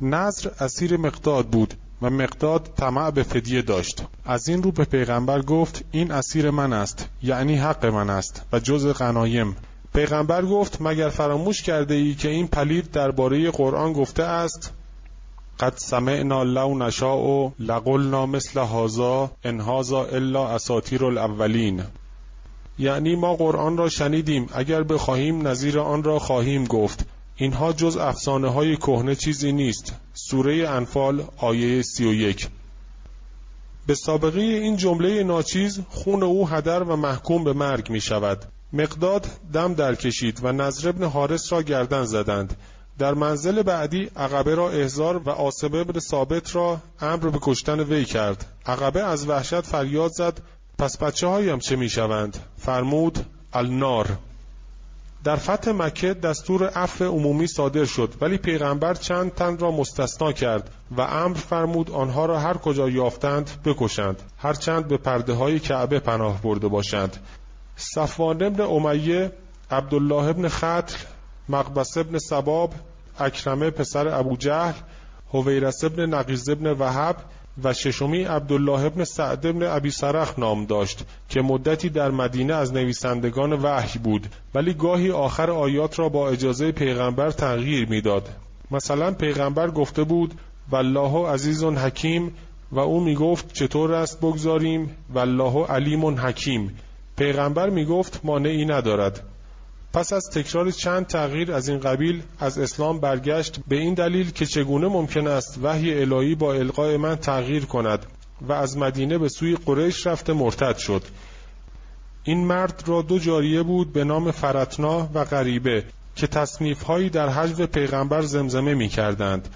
نظر 0.00 0.50
اسیر 0.60 0.96
مقداد 0.96 1.46
بود 1.46 1.74
و 2.02 2.10
مقداد 2.10 2.68
طمع 2.76 3.10
به 3.10 3.22
فدیه 3.22 3.62
داشت. 3.62 4.02
از 4.24 4.48
این 4.48 4.62
رو 4.62 4.72
به 4.72 4.84
پیغمبر 4.84 5.42
گفت 5.42 5.84
این 5.90 6.12
اسیر 6.12 6.50
من 6.50 6.72
است 6.72 7.08
یعنی 7.22 7.56
حق 7.56 7.86
من 7.86 8.10
است 8.10 8.42
و 8.52 8.58
جز 8.58 8.86
غنایم. 8.86 9.56
پیغمبر 9.94 10.44
گفت 10.44 10.78
مگر 10.80 11.08
فراموش 11.08 11.62
کرده 11.62 11.94
ای 11.94 12.14
که 12.14 12.28
این 12.28 12.46
پلید 12.46 12.90
درباره 12.90 13.50
قرآن 13.50 13.92
گفته 13.92 14.22
است؟ 14.22 14.72
قد 15.60 15.74
سمعنا 15.76 16.42
لو 16.42 16.78
نشاء 16.78 17.52
لقلنا 17.58 18.26
مثل 18.26 18.60
هذا 18.60 19.30
ان 19.44 19.60
هذا 19.60 20.04
الا 20.04 20.54
اساطیر 20.54 21.04
الاولین 21.04 21.82
یعنی 22.78 23.16
ما 23.16 23.34
قرآن 23.34 23.76
را 23.76 23.88
شنیدیم. 23.88 24.46
اگر 24.52 24.82
بخواهیم 24.82 25.48
نظیر 25.48 25.78
آن 25.78 26.02
را 26.02 26.18
خواهیم 26.18 26.64
گفت. 26.64 27.06
اینها 27.36 27.72
جز 27.72 27.96
افسانه 27.96 28.48
های 28.48 28.76
کهنه 28.76 29.14
چیزی 29.14 29.52
نیست. 29.52 29.94
سوره 30.14 30.68
انفال 30.68 31.24
آیه 31.36 31.82
سی 31.82 32.04
و 32.04 32.12
یک. 32.12 32.48
به 33.86 33.94
سابقه 33.94 34.40
این 34.40 34.76
جمله 34.76 35.22
ناچیز 35.22 35.80
خون 35.88 36.22
او 36.22 36.48
هدر 36.48 36.82
و 36.82 36.96
محکوم 36.96 37.44
به 37.44 37.52
مرگ 37.52 37.90
می 37.90 38.00
شود 38.00 38.44
مقداد 38.72 39.26
دم 39.52 39.74
در 39.74 39.94
کشید 39.94 40.40
و 40.42 40.52
نظر 40.52 40.88
ابن 40.88 41.04
حارس 41.04 41.52
را 41.52 41.62
گردن 41.62 42.04
زدند. 42.04 42.56
در 42.98 43.14
منزل 43.14 43.62
بعدی 43.62 44.10
عقبه 44.16 44.54
را 44.54 44.70
احزار 44.70 45.16
و 45.16 45.30
آسبه 45.30 45.80
ابن 45.80 46.00
ثابت 46.00 46.56
را 46.56 46.78
امر 47.00 47.28
به 47.28 47.38
کشتن 47.42 47.80
وی 47.80 48.04
کرد. 48.04 48.46
عقبه 48.66 49.02
از 49.02 49.28
وحشت 49.28 49.60
فریاد 49.60 50.10
زد 50.10 50.40
پس 50.78 50.98
بچه 50.98 51.26
هایم 51.26 51.58
چه 51.58 51.76
می 51.76 51.88
شوند؟ 51.88 52.38
فرمود 52.56 53.26
النار. 53.52 54.18
در 55.24 55.36
فتح 55.36 55.70
مکه 55.70 56.14
دستور 56.14 56.68
عفو 56.68 57.04
عمومی 57.04 57.46
صادر 57.46 57.84
شد 57.84 58.14
ولی 58.20 58.38
پیغمبر 58.38 58.94
چند 58.94 59.34
تن 59.34 59.58
را 59.58 59.70
مستثنا 59.70 60.32
کرد 60.32 60.70
و 60.96 61.00
امر 61.00 61.36
فرمود 61.36 61.90
آنها 61.90 62.26
را 62.26 62.40
هر 62.40 62.56
کجا 62.56 62.88
یافتند 62.88 63.50
بکشند 63.64 64.22
هرچند 64.38 64.88
به 64.88 64.96
پرده 64.96 65.32
های 65.32 65.60
کعبه 65.60 66.00
پناه 66.00 66.42
برده 66.42 66.68
باشند. 66.68 67.16
صفوان 67.76 68.42
ابن 68.42 68.60
امیه 68.60 69.32
عبدالله 69.70 70.24
ابن 70.24 70.48
ختل 70.48 70.96
مقبس 71.48 71.96
ابن 71.96 72.18
سباب 72.18 72.74
اکرمه 73.18 73.70
پسر 73.70 74.08
ابو 74.08 74.36
جهل 74.36 74.74
هویرس 75.32 75.84
ابن 75.84 76.14
نقیز 76.14 76.48
ابن 76.48 76.66
وهب 76.66 77.16
و 77.64 77.72
ششمی 77.72 78.22
عبدالله 78.22 78.84
ابن 78.84 79.04
سعد 79.04 79.46
ابن 79.46 79.62
ابی 79.62 79.90
سرخ 79.90 80.38
نام 80.38 80.64
داشت 80.64 81.04
که 81.28 81.40
مدتی 81.40 81.88
در 81.88 82.10
مدینه 82.10 82.54
از 82.54 82.72
نویسندگان 82.72 83.52
وحی 83.52 83.98
بود 83.98 84.26
ولی 84.54 84.74
گاهی 84.74 85.10
آخر 85.10 85.50
آیات 85.50 85.98
را 85.98 86.08
با 86.08 86.28
اجازه 86.28 86.72
پیغمبر 86.72 87.30
تغییر 87.30 87.88
می‌داد. 87.88 88.28
مثلا 88.70 89.12
پیغمبر 89.12 89.70
گفته 89.70 90.04
بود 90.04 90.34
والله 90.70 91.28
عزیز 91.28 91.64
حکیم 91.64 92.34
و 92.72 92.78
او 92.78 93.04
می‌گفت 93.04 93.52
چطور 93.52 93.94
است 93.94 94.20
بگذاریم؟ 94.20 94.96
والله 95.14 95.66
علیم 95.66 96.04
حکیم 96.04 96.78
پیغمبر 97.16 97.70
می‌گفت 97.70 98.20
مانعی 98.24 98.64
ندارد 98.64 99.33
پس 99.94 100.12
از 100.12 100.30
تکرار 100.30 100.70
چند 100.70 101.06
تغییر 101.06 101.52
از 101.52 101.68
این 101.68 101.78
قبیل 101.78 102.22
از 102.38 102.58
اسلام 102.58 103.00
برگشت 103.00 103.60
به 103.68 103.76
این 103.76 103.94
دلیل 103.94 104.30
که 104.30 104.46
چگونه 104.46 104.88
ممکن 104.88 105.26
است 105.26 105.58
وحی 105.62 106.00
الهی 106.00 106.34
با 106.34 106.54
القای 106.54 106.96
من 106.96 107.16
تغییر 107.16 107.64
کند 107.64 108.06
و 108.42 108.52
از 108.52 108.78
مدینه 108.78 109.18
به 109.18 109.28
سوی 109.28 109.56
قریش 109.66 110.06
رفته 110.06 110.32
مرتد 110.32 110.76
شد. 110.76 111.02
این 112.24 112.46
مرد 112.46 112.82
را 112.86 113.02
دو 113.02 113.18
جاریه 113.18 113.62
بود 113.62 113.92
به 113.92 114.04
نام 114.04 114.30
فرتنا 114.30 115.08
و 115.14 115.24
غریبه 115.24 115.84
که 116.16 116.26
تصنیف 116.26 116.82
هایی 116.82 117.10
در 117.10 117.28
حجو 117.28 117.66
پیغمبر 117.66 118.22
زمزمه 118.22 118.74
می 118.74 118.88
کردند 118.88 119.48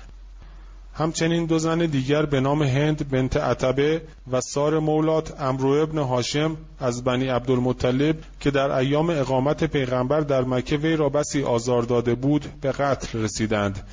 همچنین 0.98 1.46
دو 1.46 1.58
زن 1.58 1.78
دیگر 1.78 2.26
به 2.26 2.40
نام 2.40 2.62
هند 2.62 3.10
بنت 3.10 3.36
عتبه 3.36 4.02
و 4.32 4.40
سار 4.40 4.78
مولات 4.78 5.40
امرو 5.40 5.70
ابن 5.70 5.98
هاشم 5.98 6.56
از 6.80 7.04
بنی 7.04 7.28
عبدالمطلب 7.28 8.16
که 8.40 8.50
در 8.50 8.70
ایام 8.70 9.10
اقامت 9.10 9.64
پیغمبر 9.64 10.20
در 10.20 10.40
مکه 10.40 10.76
وی 10.76 10.96
را 10.96 11.08
بسی 11.08 11.42
آزار 11.42 11.82
داده 11.82 12.14
بود 12.14 12.46
به 12.60 12.72
قتل 12.72 13.18
رسیدند. 13.18 13.86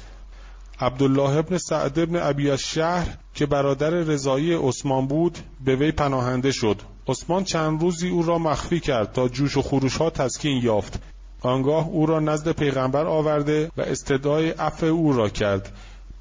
عبدالله 0.80 1.38
ابن 1.38 1.58
سعد 1.58 2.00
ابن 2.00 2.16
ابی 2.16 2.58
شهر 2.58 3.18
که 3.34 3.46
برادر 3.46 3.90
رضایی 3.90 4.54
عثمان 4.54 5.08
بود 5.08 5.38
به 5.66 5.76
وی 5.76 5.92
پناهنده 5.92 6.52
شد. 6.52 6.82
عثمان 7.08 7.44
چند 7.44 7.82
روزی 7.82 8.10
او 8.10 8.24
را 8.24 8.38
مخفی 8.38 8.80
کرد 8.80 9.14
تا 9.14 9.28
جوش 9.28 9.58
و 9.58 9.62
خروش 9.62 9.98
ها 9.98 10.10
تسکین 10.10 10.64
یافت. 10.64 11.00
آنگاه 11.42 11.88
او 11.88 12.06
را 12.06 12.20
نزد 12.20 12.52
پیغمبر 12.52 13.06
آورده 13.06 13.72
و 13.78 13.82
استدعای 13.82 14.50
عفو 14.50 14.86
او 14.86 15.14
را 15.14 15.30
کرد. 15.30 15.72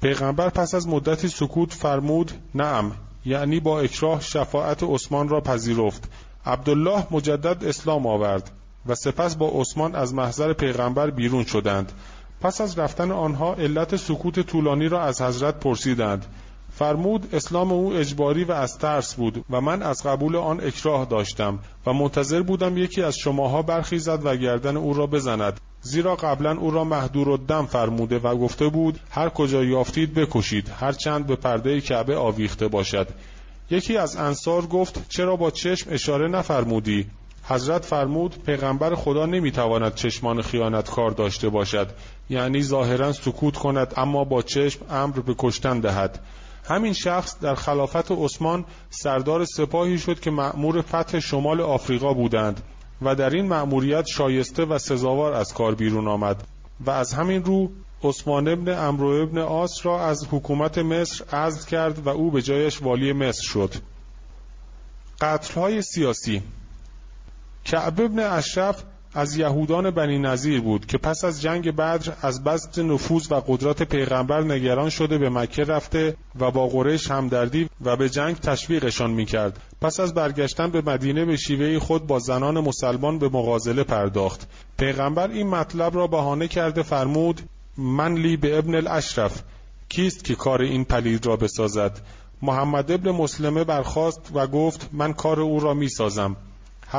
پیغمبر 0.05 0.49
پس 0.49 0.75
از 0.75 0.87
مدتی 0.87 1.27
سکوت 1.27 1.73
فرمود 1.73 2.31
نعم. 2.55 2.91
یعنی 3.25 3.59
با 3.59 3.79
اکراه 3.79 4.21
شفاعت 4.21 4.83
عثمان 4.83 5.29
را 5.29 5.41
پذیرفت. 5.41 6.09
عبدالله 6.45 7.07
مجدد 7.11 7.63
اسلام 7.65 8.07
آورد 8.07 8.51
و 8.85 8.95
سپس 8.95 9.35
با 9.35 9.49
عثمان 9.49 9.95
از 9.95 10.13
محضر 10.13 10.53
پیغمبر 10.53 11.09
بیرون 11.09 11.45
شدند. 11.45 11.91
پس 12.41 12.61
از 12.61 12.79
رفتن 12.79 13.11
آنها 13.11 13.53
علت 13.53 13.95
سکوت 13.95 14.39
طولانی 14.39 14.87
را 14.87 15.01
از 15.01 15.21
حضرت 15.21 15.59
پرسیدند. 15.59 16.25
فرمود 16.73 17.29
اسلام 17.33 17.71
او 17.71 17.93
اجباری 17.93 18.43
و 18.43 18.51
از 18.51 18.77
ترس 18.77 19.15
بود 19.15 19.45
و 19.49 19.61
من 19.61 19.83
از 19.83 20.03
قبول 20.03 20.35
آن 20.35 20.61
اکراه 20.63 21.05
داشتم 21.05 21.59
و 21.85 21.93
منتظر 21.93 22.41
بودم 22.41 22.77
یکی 22.77 23.01
از 23.01 23.15
شماها 23.17 23.61
برخیزد 23.61 24.25
و 24.25 24.35
گردن 24.35 24.77
او 24.77 24.93
را 24.93 25.07
بزند. 25.07 25.59
زیرا 25.85 26.15
قبلا 26.15 26.57
او 26.57 26.71
را 26.71 26.83
محدور 26.83 27.29
و 27.29 27.37
دم 27.37 27.65
فرموده 27.65 28.19
و 28.19 28.35
گفته 28.35 28.67
بود 28.67 28.99
هر 29.09 29.29
کجا 29.29 29.63
یافتید 29.63 30.13
بکشید 30.13 30.71
هر 30.79 30.91
چند 30.91 31.27
به 31.27 31.35
پرده 31.35 31.81
کعبه 31.81 32.17
آویخته 32.17 32.67
باشد. 32.67 33.07
یکی 33.69 33.97
از 33.97 34.15
انصار 34.15 34.65
گفت 34.65 35.09
چرا 35.09 35.35
با 35.35 35.51
چشم 35.51 35.89
اشاره 35.91 36.27
نفرمودی؟ 36.27 37.05
حضرت 37.43 37.85
فرمود 37.85 38.43
پیغمبر 38.45 38.95
خدا 38.95 39.25
نمی‌تواند 39.25 39.95
چشمان 39.95 40.41
خیانت 40.41 40.89
کار 40.89 41.11
داشته 41.11 41.49
باشد 41.49 41.87
یعنی 42.29 42.63
ظاهرا 42.63 43.11
سکوت 43.11 43.57
کند 43.57 43.93
اما 43.97 44.23
با 44.23 44.41
چشم 44.41 44.85
امر 44.89 45.19
به 45.19 45.35
کشتن 45.37 45.79
دهد. 45.79 46.19
همین 46.67 46.93
شخص 46.93 47.39
در 47.39 47.55
خلافت 47.55 48.11
عثمان 48.11 48.65
سردار 48.89 49.45
سپاهی 49.45 49.97
شد 49.97 50.19
که 50.19 50.31
مأمور 50.31 50.81
فتح 50.81 51.19
شمال 51.19 51.61
آفریقا 51.61 52.13
بودند. 52.13 52.61
و 53.01 53.15
در 53.15 53.29
این 53.29 53.47
مأموریت 53.47 54.05
شایسته 54.05 54.65
و 54.65 54.77
سزاوار 54.77 55.33
از 55.33 55.53
کار 55.53 55.75
بیرون 55.75 56.07
آمد 56.07 56.43
و 56.85 56.91
از 56.91 57.13
همین 57.13 57.43
رو 57.43 57.71
عثمان 58.03 58.47
ابن 58.47 58.77
امرو 58.77 59.07
ابن 59.07 59.37
آس 59.37 59.85
را 59.85 60.05
از 60.05 60.27
حکومت 60.31 60.77
مصر 60.77 61.25
عزل 61.35 61.65
کرد 61.69 62.07
و 62.07 62.09
او 62.09 62.31
به 62.31 62.41
جایش 62.41 62.81
والی 62.81 63.13
مصر 63.13 63.43
شد. 63.43 63.73
قتلهای 65.21 65.81
سیاسی 65.81 66.43
کعب 67.65 68.01
ابن 68.01 68.19
اشرف 68.19 68.83
از 69.15 69.37
یهودان 69.37 69.91
بنی 69.91 70.19
نظیر 70.19 70.61
بود 70.61 70.85
که 70.85 70.97
پس 70.97 71.23
از 71.23 71.41
جنگ 71.41 71.71
بدر 71.71 72.13
از 72.21 72.43
بست 72.43 72.79
نفوذ 72.79 73.31
و 73.31 73.35
قدرت 73.47 73.83
پیغمبر 73.83 74.43
نگران 74.43 74.89
شده 74.89 75.17
به 75.17 75.29
مکه 75.29 75.63
رفته 75.63 76.15
و 76.39 76.51
با 76.51 76.67
قریش 76.67 77.11
همدردی 77.11 77.69
و 77.81 77.95
به 77.95 78.09
جنگ 78.09 78.35
تشویقشان 78.35 79.11
می‌کرد. 79.11 79.59
پس 79.81 79.99
از 79.99 80.13
برگشتن 80.13 80.71
به 80.71 80.81
مدینه 80.81 81.25
به 81.25 81.37
شیوه 81.37 81.79
خود 81.79 82.07
با 82.07 82.19
زنان 82.19 82.59
مسلمان 82.59 83.19
به 83.19 83.29
مغازله 83.29 83.83
پرداخت. 83.83 84.47
پیغمبر 84.77 85.31
این 85.31 85.47
مطلب 85.47 85.95
را 85.95 86.07
بهانه 86.07 86.47
کرده 86.47 86.83
فرمود 86.83 87.41
من 87.77 88.13
لی 88.13 88.37
به 88.37 88.57
ابن 88.57 88.75
الاشرف. 88.75 89.43
کیست 89.89 90.23
که 90.23 90.35
کار 90.35 90.61
این 90.61 90.83
پلید 90.83 91.25
را 91.25 91.35
بسازد؟ 91.35 92.01
محمد 92.41 92.91
ابن 92.91 93.11
مسلمه 93.11 93.63
برخاست 93.63 94.31
و 94.33 94.47
گفت 94.47 94.89
من 94.93 95.13
کار 95.13 95.39
او 95.39 95.59
را 95.59 95.73
می‌سازم. 95.73 96.35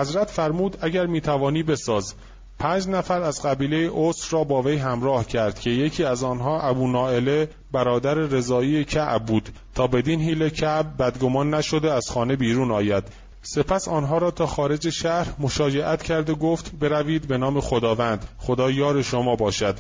حضرت 0.01 0.31
فرمود 0.31 0.77
اگر 0.81 1.07
می‌توانی 1.07 1.63
بساز. 1.63 2.15
پنج 2.59 2.89
نفر 2.89 3.23
از 3.23 3.43
قبیله 3.43 3.77
اوس 3.77 4.35
را 4.35 4.45
با 4.45 4.63
وی 4.63 4.77
همراه 4.77 5.27
کرد 5.27 5.61
که 5.61 5.71
یکی 5.71 6.05
از 6.05 6.25
آنها 6.25 6.61
ابو 6.61 6.89
نائله 6.89 7.49
برادر 7.73 8.15
رضایی 8.15 8.85
کعب 8.85 9.25
بود. 9.27 9.49
تا 9.75 9.87
بدین 9.87 10.21
حیل 10.21 10.49
کعب 10.49 10.87
بدگمان 10.99 11.55
نشده 11.55 11.93
از 11.93 12.11
خانه 12.11 12.37
بیرون 12.37 12.71
آید. 12.71 13.05
سپس 13.43 13.89
آنها 13.89 14.19
را 14.19 14.31
تا 14.31 14.47
خارج 14.47 14.91
شهر 14.91 15.27
مشاجعت 15.39 16.03
کرده 16.03 16.35
گفت 16.35 16.73
بروید 16.81 17.29
به 17.29 17.39
نام 17.39 17.61
خداوند. 17.61 18.29
خدا 18.39 18.71
یار 18.71 19.03
شما 19.03 19.37
باشد. 19.37 19.77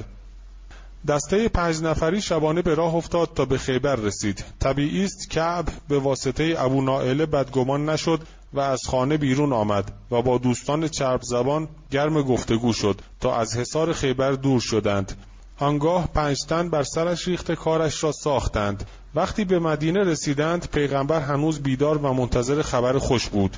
دسته 1.08 1.48
پنج 1.48 1.82
نفری 1.82 2.20
شبانه 2.20 2.62
به 2.62 2.74
راه 2.74 2.94
افتاد 2.94 3.30
تا 3.34 3.44
به 3.44 3.58
خیبر 3.58 3.96
رسید. 3.96 4.44
طبیعی 4.60 5.04
است 5.04 5.30
کعب 5.30 5.66
به 5.88 5.98
واسطه 5.98 6.54
ابو 6.58 6.82
نائله 6.82 7.26
بدگمان 7.26 7.88
نشد 7.88 8.20
و 8.52 8.60
از 8.60 8.80
خانه 8.86 9.16
بیرون 9.16 9.52
آمد 9.52 9.92
و 10.10 10.22
با 10.22 10.38
دوستان 10.38 10.88
چرب 10.88 11.22
زبان 11.22 11.68
گرم 11.90 12.22
گفتگو 12.22 12.72
شد 12.72 13.00
تا 13.20 13.36
از 13.36 13.56
حصار 13.56 13.92
خیبر 13.92 14.32
دور 14.32 14.60
شدند. 14.60 15.12
آنگاه 15.58 16.08
پنجتن 16.14 16.70
بر 16.70 16.82
سرش 16.82 17.28
ریخت 17.28 17.52
کارش 17.52 18.04
را 18.04 18.12
ساختند. 18.12 18.86
وقتی 19.14 19.44
به 19.44 19.58
مدینه 19.58 20.04
رسیدند 20.04 20.68
پیغمبر 20.72 21.20
هنوز 21.20 21.60
بیدار 21.60 21.98
و 21.98 22.12
منتظر 22.12 22.62
خبر 22.62 22.98
خوش 22.98 23.28
بود. 23.28 23.56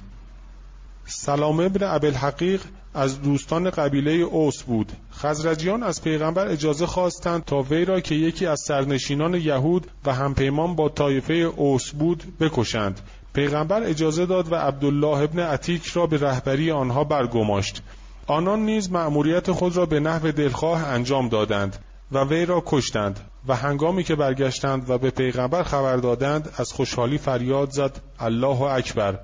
سلام 1.06 1.60
ابن 1.60 2.14
حقیق 2.14 2.62
از 2.94 3.22
دوستان 3.22 3.70
قبیله 3.70 4.10
اوس 4.10 4.62
بود. 4.62 4.92
خزرجیان 5.12 5.82
از 5.82 6.02
پیغمبر 6.02 6.48
اجازه 6.48 6.86
خواستند 6.86 7.44
تا 7.44 7.62
وی 7.62 7.84
را 7.84 8.00
که 8.00 8.14
یکی 8.14 8.46
از 8.46 8.60
سرنشینان 8.66 9.34
یهود 9.34 9.86
و 10.04 10.14
همپیمان 10.14 10.76
با 10.76 10.88
طایفه 10.88 11.34
اوس 11.34 11.90
بود 11.90 12.22
بکشند. 12.40 13.00
پیغمبر 13.38 13.82
اجازه 13.82 14.26
داد 14.26 14.52
و 14.52 14.54
عبدالله 14.54 15.18
ابن 15.18 15.38
عتیک 15.38 15.86
را 15.86 16.06
به 16.06 16.16
رهبری 16.16 16.70
آنها 16.70 17.04
برگماشت. 17.04 17.82
آنان 18.26 18.60
نیز 18.60 18.92
مأموریت 18.92 19.52
خود 19.52 19.76
را 19.76 19.86
به 19.86 20.00
نحو 20.00 20.32
دلخواه 20.32 20.84
انجام 20.84 21.28
دادند 21.28 21.76
و 22.12 22.24
وی 22.24 22.46
را 22.46 22.62
کشتند 22.66 23.20
و 23.48 23.56
هنگامی 23.56 24.04
که 24.04 24.14
برگشتند 24.14 24.90
و 24.90 24.98
به 24.98 25.10
پیغمبر 25.10 25.62
خبر 25.62 25.96
دادند 25.96 26.50
از 26.56 26.72
خوشحالی 26.72 27.18
فریاد 27.18 27.70
زد 27.70 28.00
الله 28.18 28.60
اکبر! 28.60 29.18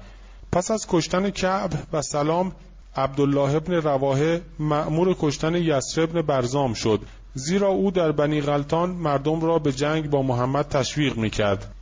پس 0.53 0.71
از 0.71 0.87
کشتن 0.89 1.31
کعب 1.31 1.71
و 1.93 2.03
سلام 2.03 2.53
عبدالله 2.97 3.55
ابن 3.55 3.75
رواحه 3.75 4.41
مأمور 4.59 5.17
کشتن 5.21 5.55
یسر 5.55 6.03
ابن 6.03 6.23
برزام 6.23 6.75
شد 6.75 7.01
زیرا 7.35 7.69
او 7.69 7.91
در 7.91 8.13
بنی 8.13 8.41
غلطان 8.41 8.91
مردم 8.91 9.41
را 9.41 9.59
به 9.59 9.73
جنگ 9.73 10.11
با 10.11 10.23
محمد 10.23 10.69
تشویق 10.69 11.17
می 11.17 11.31
کرد 11.31 11.74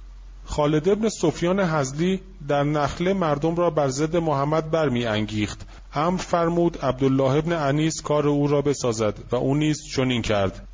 خالد 0.45 0.89
ابن 0.89 1.09
سفیان 1.09 1.61
حزلی 1.61 2.21
در 2.49 2.63
نخله 2.63 3.13
مردم 3.13 3.55
را 3.55 3.71
بر 3.71 3.89
ضد 3.89 4.17
محمد 4.17 4.71
برمی 4.71 5.07
انگیخت 5.07 5.67
امر 5.95 6.19
فرمود 6.19 6.79
عبدالله 6.79 7.31
ابن 7.31 7.53
انیس 7.53 8.03
کار 8.03 8.29
او 8.29 8.47
را 8.47 8.63
بسازد 8.63 9.15
و 9.31 9.37
او 9.37 9.55
نیز 9.55 9.79
چنین 9.97 10.23
کرد. 10.23 10.69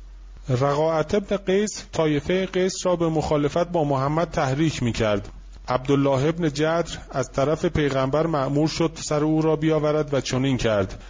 رقاعت 0.49 1.15
ابن 1.15 1.37
قیس 1.37 1.85
طایفه 1.91 2.45
قیس 2.45 2.73
را 2.85 2.95
به 2.95 3.09
مخالفت 3.09 3.67
با 3.67 3.83
محمد 3.83 4.29
تحریک 4.29 4.83
می 4.83 4.91
کرد 4.91 5.29
عبدالله 5.67 6.25
ابن 6.25 6.49
جدر 6.49 6.97
از 7.11 7.31
طرف 7.31 7.65
پیغمبر 7.65 8.27
معمور 8.27 8.67
شد 8.67 8.91
سر 8.95 9.23
او 9.23 9.41
را 9.41 9.55
بیاورد 9.55 10.13
و 10.13 10.21
چنین 10.21 10.57
کرد. 10.57 11.03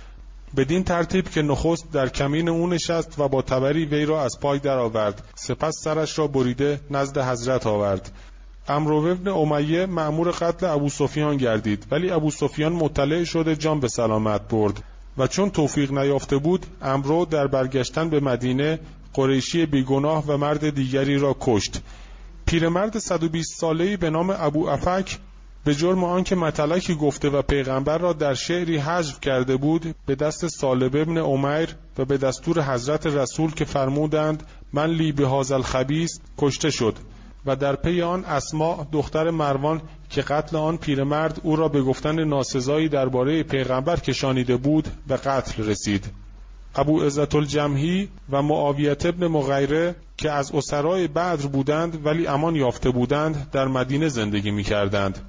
بدین 0.58 0.84
ترتیب 0.84 1.30
که 1.30 1.42
نخست 1.42 1.92
در 1.92 2.10
کمین 2.10 2.50
او 2.50 2.68
نشست 2.68 3.20
و 3.20 3.28
با 3.28 3.42
تبری 3.42 3.86
وی 3.86 4.06
را 4.06 4.24
از 4.24 4.40
پای 4.42 4.60
درآورد. 4.60 5.24
سپس 5.36 5.74
سرش 5.84 6.20
را 6.20 6.28
بریده 6.28 6.82
نزد 6.92 7.18
حضرت 7.18 7.68
آورد. 7.68 8.12
امرو 8.70 8.96
ابن 8.96 9.28
امیه 9.28 9.86
معمور 9.86 10.32
قتل 10.32 10.66
ابو 10.66 10.90
سفیان 10.90 11.38
گردید 11.38 11.86
ولی 11.92 12.12
ابو 12.12 12.32
سفیان 12.32 12.74
مطلع 12.74 13.24
شده 13.24 13.56
جان 13.56 13.80
به 13.80 13.88
سلامت 13.88 14.42
برد 14.50 14.84
و 15.18 15.28
چون 15.28 15.50
توفیق 15.50 15.92
نیافته 15.92 16.38
بود 16.38 16.66
امرو 16.82 17.26
در 17.26 17.48
برگشتن 17.48 18.10
به 18.10 18.20
مدینه 18.20 18.80
قریشی 19.14 19.66
بیگناه 19.66 20.26
و 20.28 20.38
مرد 20.38 20.70
دیگری 20.70 21.18
را 21.18 21.36
کشت. 21.40 21.82
پیرمرد 22.46 22.98
120 22.98 23.60
ساله‌ای 23.60 23.98
به 23.98 24.10
نام 24.10 24.36
ابو 24.40 24.68
افک 24.68 25.18
به 25.66 25.76
جرم 25.76 26.04
آنکه 26.04 26.36
مطلقی 26.36 26.96
گفته 26.96 27.30
و 27.30 27.42
پیغمبر 27.42 27.98
را 27.98 28.14
در 28.14 28.34
شعری 28.34 28.78
حذف 28.78 29.20
کرده 29.22 29.58
بود 29.58 29.96
به 30.06 30.16
دست 30.16 30.48
سالب 30.48 30.96
ابن 30.96 31.18
عمیر 31.18 31.76
و 31.98 32.06
به 32.06 32.18
دستور 32.18 32.62
حضرت 32.62 33.08
رسول 33.08 33.52
که 33.52 33.66
فرمودند 33.66 34.44
من 34.74 34.90
لی 34.90 35.12
به 35.12 35.26
هازل 35.26 35.62
خبیست 35.62 36.22
کشته 36.38 36.70
شد. 36.70 36.96
و 37.46 37.56
در 37.56 37.76
پی 37.76 38.02
آن 38.02 38.26
اسما 38.26 38.88
دختر 38.92 39.30
مروان 39.30 39.82
که 40.10 40.22
قتل 40.22 40.58
آن 40.58 40.78
پیرمرد 40.78 41.42
او 41.44 41.56
را 41.56 41.68
به 41.68 41.82
گفتن 41.82 42.24
ناسزایی 42.24 42.90
درباره 42.90 43.44
پیغمبر 43.44 43.96
کشانیده 43.96 44.58
بود 44.58 44.88
به 45.08 45.18
قتل 45.18 45.64
رسید. 45.64 46.10
ابو 46.76 47.02
عزت 47.02 47.36
الجمهی 47.36 48.10
و 48.30 48.42
معاویت 48.42 49.06
ابن 49.06 49.28
مغیره 49.28 49.96
که 50.18 50.32
از 50.32 50.52
اسرای 50.52 51.08
بدر 51.08 51.48
بودند 51.48 52.06
ولی 52.06 52.28
امان 52.28 52.56
یافته 52.56 52.90
بودند 52.90 53.50
در 53.52 53.68
مدینه 53.68 54.08
زندگی 54.08 54.52
می 54.52 54.64
کردند. 54.64 55.20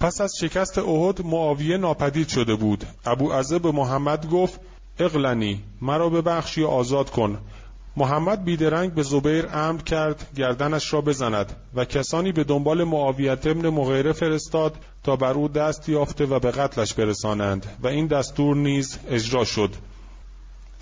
پس 0.00 0.20
از 0.20 0.32
شکست 0.40 0.78
احد 0.78 1.26
معاویه 1.26 1.76
ناپدید 1.76 2.28
شده 2.28 2.54
بود. 2.54 2.84
ابو 3.06 3.32
عزه 3.32 3.58
به 3.58 3.70
محمد 3.70 4.30
گفت 4.30 4.60
اقلنی 4.98 5.62
مرا 5.80 6.08
ببخشی 6.08 6.62
و 6.62 6.66
آزاد 6.66 7.10
کن. 7.10 7.38
محمد 7.98 8.44
بیدرنگ 8.44 8.94
به 8.94 9.02
زبیر 9.02 9.48
امر 9.52 9.80
کرد 9.82 10.26
گردنش 10.36 10.92
را 10.92 11.00
بزند 11.00 11.56
و 11.74 11.84
کسانی 11.84 12.32
به 12.32 12.44
دنبال 12.44 12.84
معاویت 12.84 13.46
ابن 13.46 13.68
مغیره 13.68 14.12
فرستاد 14.12 14.74
تا 15.04 15.16
بر 15.16 15.32
او 15.32 15.48
دست 15.48 15.88
یافته 15.88 16.26
و 16.26 16.38
به 16.38 16.50
قتلش 16.50 16.94
برسانند 16.94 17.66
و 17.82 17.86
این 17.86 18.06
دستور 18.06 18.56
نیز 18.56 18.98
اجرا 19.10 19.44
شد. 19.44 19.70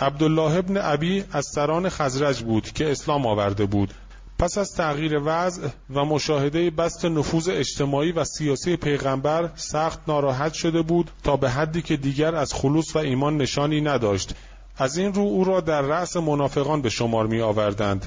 عبدالله 0.00 0.56
ابن 0.56 0.76
ابی 0.76 1.24
از 1.32 1.46
سران 1.54 1.88
خزرج 1.88 2.42
بود 2.42 2.72
که 2.72 2.90
اسلام 2.90 3.26
آورده 3.26 3.66
بود. 3.66 3.94
پس 4.38 4.58
از 4.58 4.72
تغییر 4.72 5.20
وضع 5.24 5.68
و 5.94 6.04
مشاهده 6.04 6.70
بست 6.70 7.04
نفوذ 7.04 7.48
اجتماعی 7.48 8.12
و 8.12 8.24
سیاسی 8.24 8.76
پیغمبر 8.76 9.50
سخت 9.54 10.00
ناراحت 10.08 10.52
شده 10.52 10.82
بود 10.82 11.10
تا 11.22 11.36
به 11.36 11.50
حدی 11.50 11.82
که 11.82 11.96
دیگر 11.96 12.34
از 12.34 12.54
خلوص 12.54 12.96
و 12.96 12.98
ایمان 12.98 13.36
نشانی 13.36 13.80
نداشت. 13.80 14.34
از 14.78 14.98
این 14.98 15.14
رو 15.14 15.22
او 15.22 15.44
را 15.44 15.60
در 15.60 15.82
رأس 15.82 16.16
منافقان 16.16 16.82
به 16.82 16.90
شمار 16.90 17.26
می 17.26 17.40
آوردند 17.40 18.06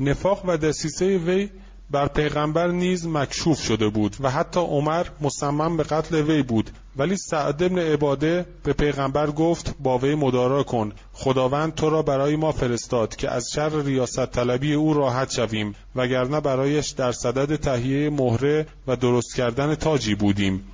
نفاق 0.00 0.42
و 0.44 0.56
دسیسه 0.56 1.18
وی 1.18 1.50
بر 1.90 2.08
پیغمبر 2.08 2.68
نیز 2.68 3.06
مکشوف 3.06 3.62
شده 3.62 3.88
بود 3.88 4.16
و 4.20 4.30
حتی 4.30 4.60
عمر 4.60 5.06
مصمم 5.20 5.76
به 5.76 5.82
قتل 5.82 6.22
وی 6.22 6.42
بود. 6.42 6.70
ولی 6.96 7.16
سعد 7.16 7.62
ابن 7.62 7.78
عباده 7.78 8.46
به 8.62 8.72
پیغمبر 8.72 9.30
گفت 9.30 9.74
با 9.80 9.98
وی 9.98 10.14
مدارا 10.14 10.62
کن. 10.62 10.92
خداوند 11.12 11.74
تو 11.74 11.90
را 11.90 12.02
برای 12.02 12.36
ما 12.36 12.52
فرستاد 12.52 13.16
که 13.16 13.30
از 13.30 13.50
شر 13.54 13.82
ریاست 13.82 14.26
طلبی 14.26 14.74
او 14.74 14.94
راحت 14.94 15.30
شویم 15.30 15.74
وگرنه 15.96 16.40
برایش 16.40 16.90
در 16.90 17.12
صدد 17.12 17.56
تهیه 17.56 18.10
مهره 18.10 18.66
و 18.86 18.96
درست 18.96 19.36
کردن 19.36 19.74
تاجی 19.74 20.14
بودیم. 20.14 20.64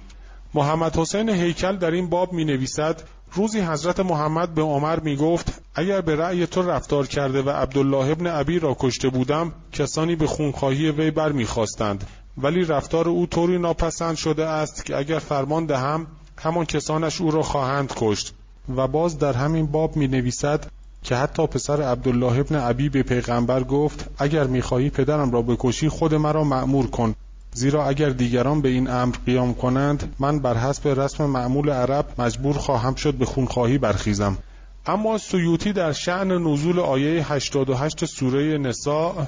محمد 0.55 0.97
حسین 0.97 1.29
هیکل 1.29 1.77
در 1.77 1.91
این 1.91 2.09
باب 2.09 2.33
می 2.33 2.45
نویسد 2.45 3.03
روزی 3.35 3.61
حضرت 3.61 4.01
محمد 4.01 4.55
به 4.55 4.63
عمر 4.63 5.01
می 5.01 5.17
گفت 5.17 5.63
اگر 5.75 6.01
به 6.01 6.17
رأی 6.17 6.47
تو 6.47 6.63
رفتار 6.63 7.07
کرده 7.07 7.43
و 7.43 7.51
عبدالله 7.51 8.11
ابن 8.11 8.27
عبی 8.27 8.59
را 8.59 8.77
کشته 8.81 9.09
بودم 9.09 9.53
کسانی 9.73 10.17
به 10.17 10.27
خونخواهی 10.27 10.91
وی 10.91 11.11
بر 11.11 11.33
می 11.33 11.45
خواستند 11.45 12.05
ولی 12.39 12.65
رفتار 12.65 13.09
او 13.09 13.27
طوری 13.27 13.59
ناپسند 13.59 14.17
شده 14.17 14.47
است 14.47 14.85
که 14.85 14.97
اگر 14.97 15.19
فرمان 15.19 15.67
دهم 15.67 16.07
همان 16.39 16.65
کسانش 16.65 17.21
او 17.21 17.31
را 17.31 17.43
خواهند 17.43 17.93
کشت. 17.97 18.35
و 18.77 18.89
باز 18.89 19.19
در 19.19 19.33
همین 19.33 19.67
باب 19.67 19.97
می 19.97 20.09
نویسد 20.09 20.67
که 21.03 21.17
حتی 21.17 21.47
پسر 21.47 21.83
عبدالله 21.83 22.39
ابن 22.39 22.57
عبی 22.57 22.89
به 22.89 23.03
پیغمبر 23.03 23.65
گفت 23.65 24.11
اگر 24.19 24.45
می‌خواهی 24.45 24.91
پدرم 24.91 25.31
را 25.31 25.43
بکشی 25.43 25.89
خود 25.89 26.15
مرا 26.15 26.45
معمور 26.45 26.87
کن. 26.87 27.15
زیرا 27.55 27.89
اگر 27.89 28.09
دیگران 28.09 28.61
به 28.61 28.69
این 28.69 28.91
امر 28.91 29.15
قیام 29.27 29.55
کنند 29.55 30.15
من 30.19 30.39
بر 30.39 30.57
حسب 30.57 30.89
رسم 31.01 31.27
معمول 31.27 31.71
عرب 31.71 32.07
مجبور 32.19 32.57
خواهم 32.57 32.95
شد 32.95 33.15
به 33.15 33.25
خونخواهی 33.25 33.79
برخیزم. 33.79 34.39
اما 34.87 35.19
سیوطی 35.19 35.73
در 35.73 35.93
شعن 35.93 36.33
نزول 36.33 36.81
آیه 36.81 37.33
88 37.33 38.05
سوره 38.05 38.59
نساء 38.59 39.27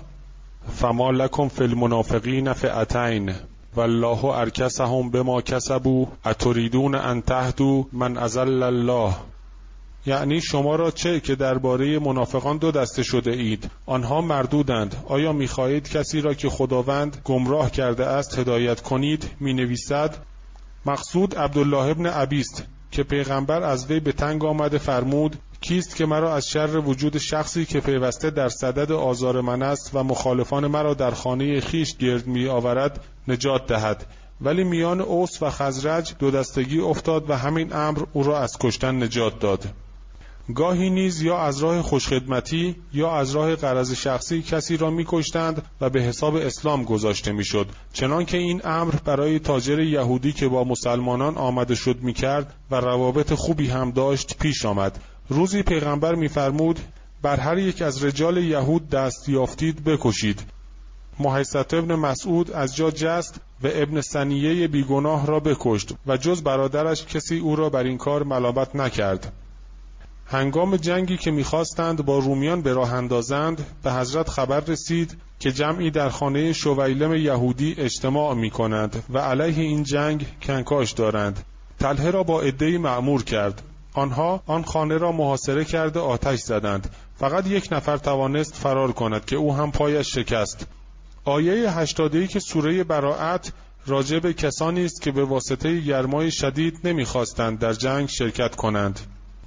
فما 0.73 1.11
لکم 1.11 1.49
فی 1.49 1.65
المنافقین 1.65 2.53
فئتین 2.53 3.33
والله 3.77 4.25
ارکسهم 4.25 5.11
بما 5.11 5.41
کسبوا 5.41 6.07
اتریدون 6.27 6.95
ان 6.95 7.23
تهدوا 7.23 7.85
من 7.93 8.17
ازل 8.17 8.63
الله؟ 8.63 9.15
یعنی 10.07 10.41
شما 10.41 10.77
را 10.77 10.91
چه 10.91 11.21
که 11.21 11.35
درباره 11.35 11.99
منافقان 11.99 12.59
دو 12.59 12.71
دسته 12.71 13.03
شده 13.03 13.31
اید؟ 13.31 13.71
آنها 13.87 14.21
مردودند. 14.21 14.97
آیا 15.09 15.33
می‌خواهید 15.33 15.89
کسی 15.89 16.21
را 16.21 16.35
که 16.35 16.51
خداوند 16.51 17.21
گمراه 17.25 17.71
کرده 17.71 18.07
است 18.07 18.39
هدایت 18.39 18.81
کنید؟ 18.81 19.31
می 19.41 19.53
نویسد 19.53 20.17
مقصود 20.87 21.35
عبدالله 21.39 21.87
ابن 21.87 22.07
عبیست 22.07 22.65
که 22.91 23.03
پیغمبر 23.03 23.63
از 23.63 23.91
وی 23.91 24.01
به 24.01 24.13
تنگ 24.13 24.45
آمده 24.45 24.79
فرمود 24.79 25.37
کیست 25.61 25.97
که 25.97 26.07
مرا 26.07 26.35
از 26.35 26.49
شر 26.49 26.77
وجود 26.77 27.19
شخصی 27.19 27.65
که 27.65 27.81
پیوسته 27.81 28.31
در 28.31 28.49
صدد 28.49 28.93
آزار 28.93 29.41
من 29.41 29.63
است 29.63 29.91
و 29.95 30.03
مخالفان 30.03 30.67
مرا 30.67 30.95
در 30.95 31.11
خانه 31.11 31.61
خیش 31.61 31.97
گرد 31.97 32.27
می 32.27 32.49
آورد 32.49 33.05
نجات 33.29 33.67
دهد. 33.67 34.07
ولی 34.41 34.65
میان 34.65 35.01
اوس 35.01 35.43
و 35.43 35.51
خزرج 35.51 36.15
دو 36.19 36.31
دستگی 36.31 36.81
افتاد 36.81 37.31
و 37.31 37.37
همین 37.37 37.73
امر 37.73 38.03
او 38.13 38.23
را 38.23 38.39
از 38.39 38.59
کشتن 38.59 39.03
نجات 39.03 39.39
داد. 39.39 39.65
گاهی 40.55 40.91
نیز 40.91 41.23
یا 41.23 41.39
از 41.39 41.59
راه 41.59 41.83
خوشخدمتی 41.83 42.77
یا 42.93 43.17
از 43.17 43.31
راه 43.31 43.57
قرض 43.57 43.93
شخصی 43.93 44.43
کسی 44.43 44.77
را 44.77 44.91
میکشتند 44.91 45.63
و 45.81 45.91
به 45.91 46.03
حساب 46.03 46.37
اسلام 46.37 46.85
گذاشته 46.85 47.33
می‌شد. 47.33 47.67
چنانکه 47.93 48.37
این 48.37 48.61
امر 48.65 48.95
برای 49.05 49.39
تاجر 49.39 49.81
یهودی 49.81 50.33
که 50.33 50.49
با 50.49 50.65
مسلمانان 50.65 51.37
آمده 51.37 51.75
شد 51.75 52.01
می‌کرد 52.01 52.55
و 52.71 52.75
روابط 52.75 53.33
خوبی 53.33 53.69
هم 53.69 53.91
داشت 53.91 54.37
پیش 54.39 54.65
آمد. 54.65 55.01
روزی 55.29 55.63
پیغمبر 55.63 56.15
میفرمود 56.15 56.81
بر 57.23 57.37
هر 57.37 57.59
یک 57.59 57.83
از 57.83 58.05
رجال 58.05 58.37
یهود 58.37 58.89
دست 58.89 59.29
یافتید 59.29 59.85
بکشید. 59.85 60.43
محیصت 61.19 61.75
ابن 61.75 61.95
مسعود 61.95 62.51
از 62.51 62.77
جا 62.77 62.91
جست 62.91 63.41
و 63.63 63.69
ابن 63.73 64.01
سنیه 64.01 64.69
بیگناه 64.69 65.27
را 65.27 65.41
بکشت 65.41 65.93
و 66.07 66.17
جز 66.17 66.43
برادرش 66.43 67.07
کسی 67.07 67.39
او 67.39 67.57
را 67.57 67.71
بر 67.71 67.85
این 67.85 67.99
کار 67.99 68.23
ملامت 68.23 68.77
نکرد. 68.77 69.33
هنگام 70.27 70.77
جنگی 70.77 71.17
که 71.17 71.31
می‌خواستند 71.31 72.05
با 72.05 72.19
رومیان 72.19 72.63
به 72.63 72.73
راه 72.73 72.93
اندازند 72.93 73.67
به 73.83 73.93
حضرت 73.93 74.29
خبر 74.29 74.61
رسید 74.61 75.17
که 75.39 75.53
جمعی 75.53 75.91
در 75.91 76.09
خانه 76.09 76.53
شویلم 76.53 77.15
یهودی 77.15 77.75
اجتماع 77.79 78.35
می 78.35 78.51
کنند 78.51 79.03
و 79.11 79.19
علیه 79.19 79.65
این 79.65 79.83
جنگ 79.83 80.27
کنکاش 80.43 80.93
دارند. 80.93 81.45
تله 81.81 82.11
را 82.11 82.23
با 82.23 82.41
عدهای 82.41 82.79
معمور 82.79 83.25
کرد. 83.25 83.63
آنها 83.95 84.43
آن 84.47 84.63
خانه 84.63 84.97
را 84.97 85.13
محاصره 85.13 85.65
کرده 85.65 86.01
آتش 86.01 86.39
زدند. 86.39 86.91
فقط 87.17 87.47
یک 87.47 87.69
نفر 87.73 87.97
توانست 87.97 88.55
فرار 88.55 88.93
کند 88.93 89.25
که 89.25 89.37
او 89.37 89.55
هم 89.55 89.73
پایش 89.73 90.15
شکست. 90.15 90.67
آیه 91.25 91.71
هشتادهی 91.71 92.27
که 92.27 92.41
سوره 92.41 92.85
براعت 92.85 93.53
راجع 93.87 94.19
به 94.19 94.33
کسانی 94.33 94.85
است 94.85 95.03
که 95.03 95.13
به 95.13 95.25
واسطه 95.25 95.81
گرمای 95.81 96.31
شدید 96.31 96.79
نمی‌خواستند 96.85 97.59
در 97.59 97.73
جنگ 97.73 98.09
شرکت 98.09 98.57
کنند. 98.57 99.01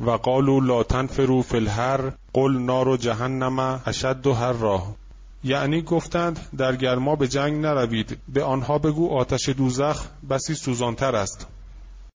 و 0.06 0.12
قالوا 0.12 0.60
لا 0.60 0.84
تنفروا 0.84 1.42
فی 1.42 1.58
الحر 1.58 2.12
قل 2.34 2.58
نار 2.58 2.98
جهنم 2.98 3.82
اشد 3.86 4.18
راه. 4.60 4.96
یعنی 5.44 5.82
گفتند 5.82 6.40
در 6.58 6.76
گرما 6.76 7.16
به 7.16 7.28
جنگ 7.28 7.62
نروید 7.66 8.18
به 8.28 8.44
آنها 8.44 8.78
بگو 8.78 9.18
آتش 9.18 9.50
دوزخ 9.50 10.06
بسی 10.30 10.56
سوزانتر 10.56 11.16
است. 11.16 11.48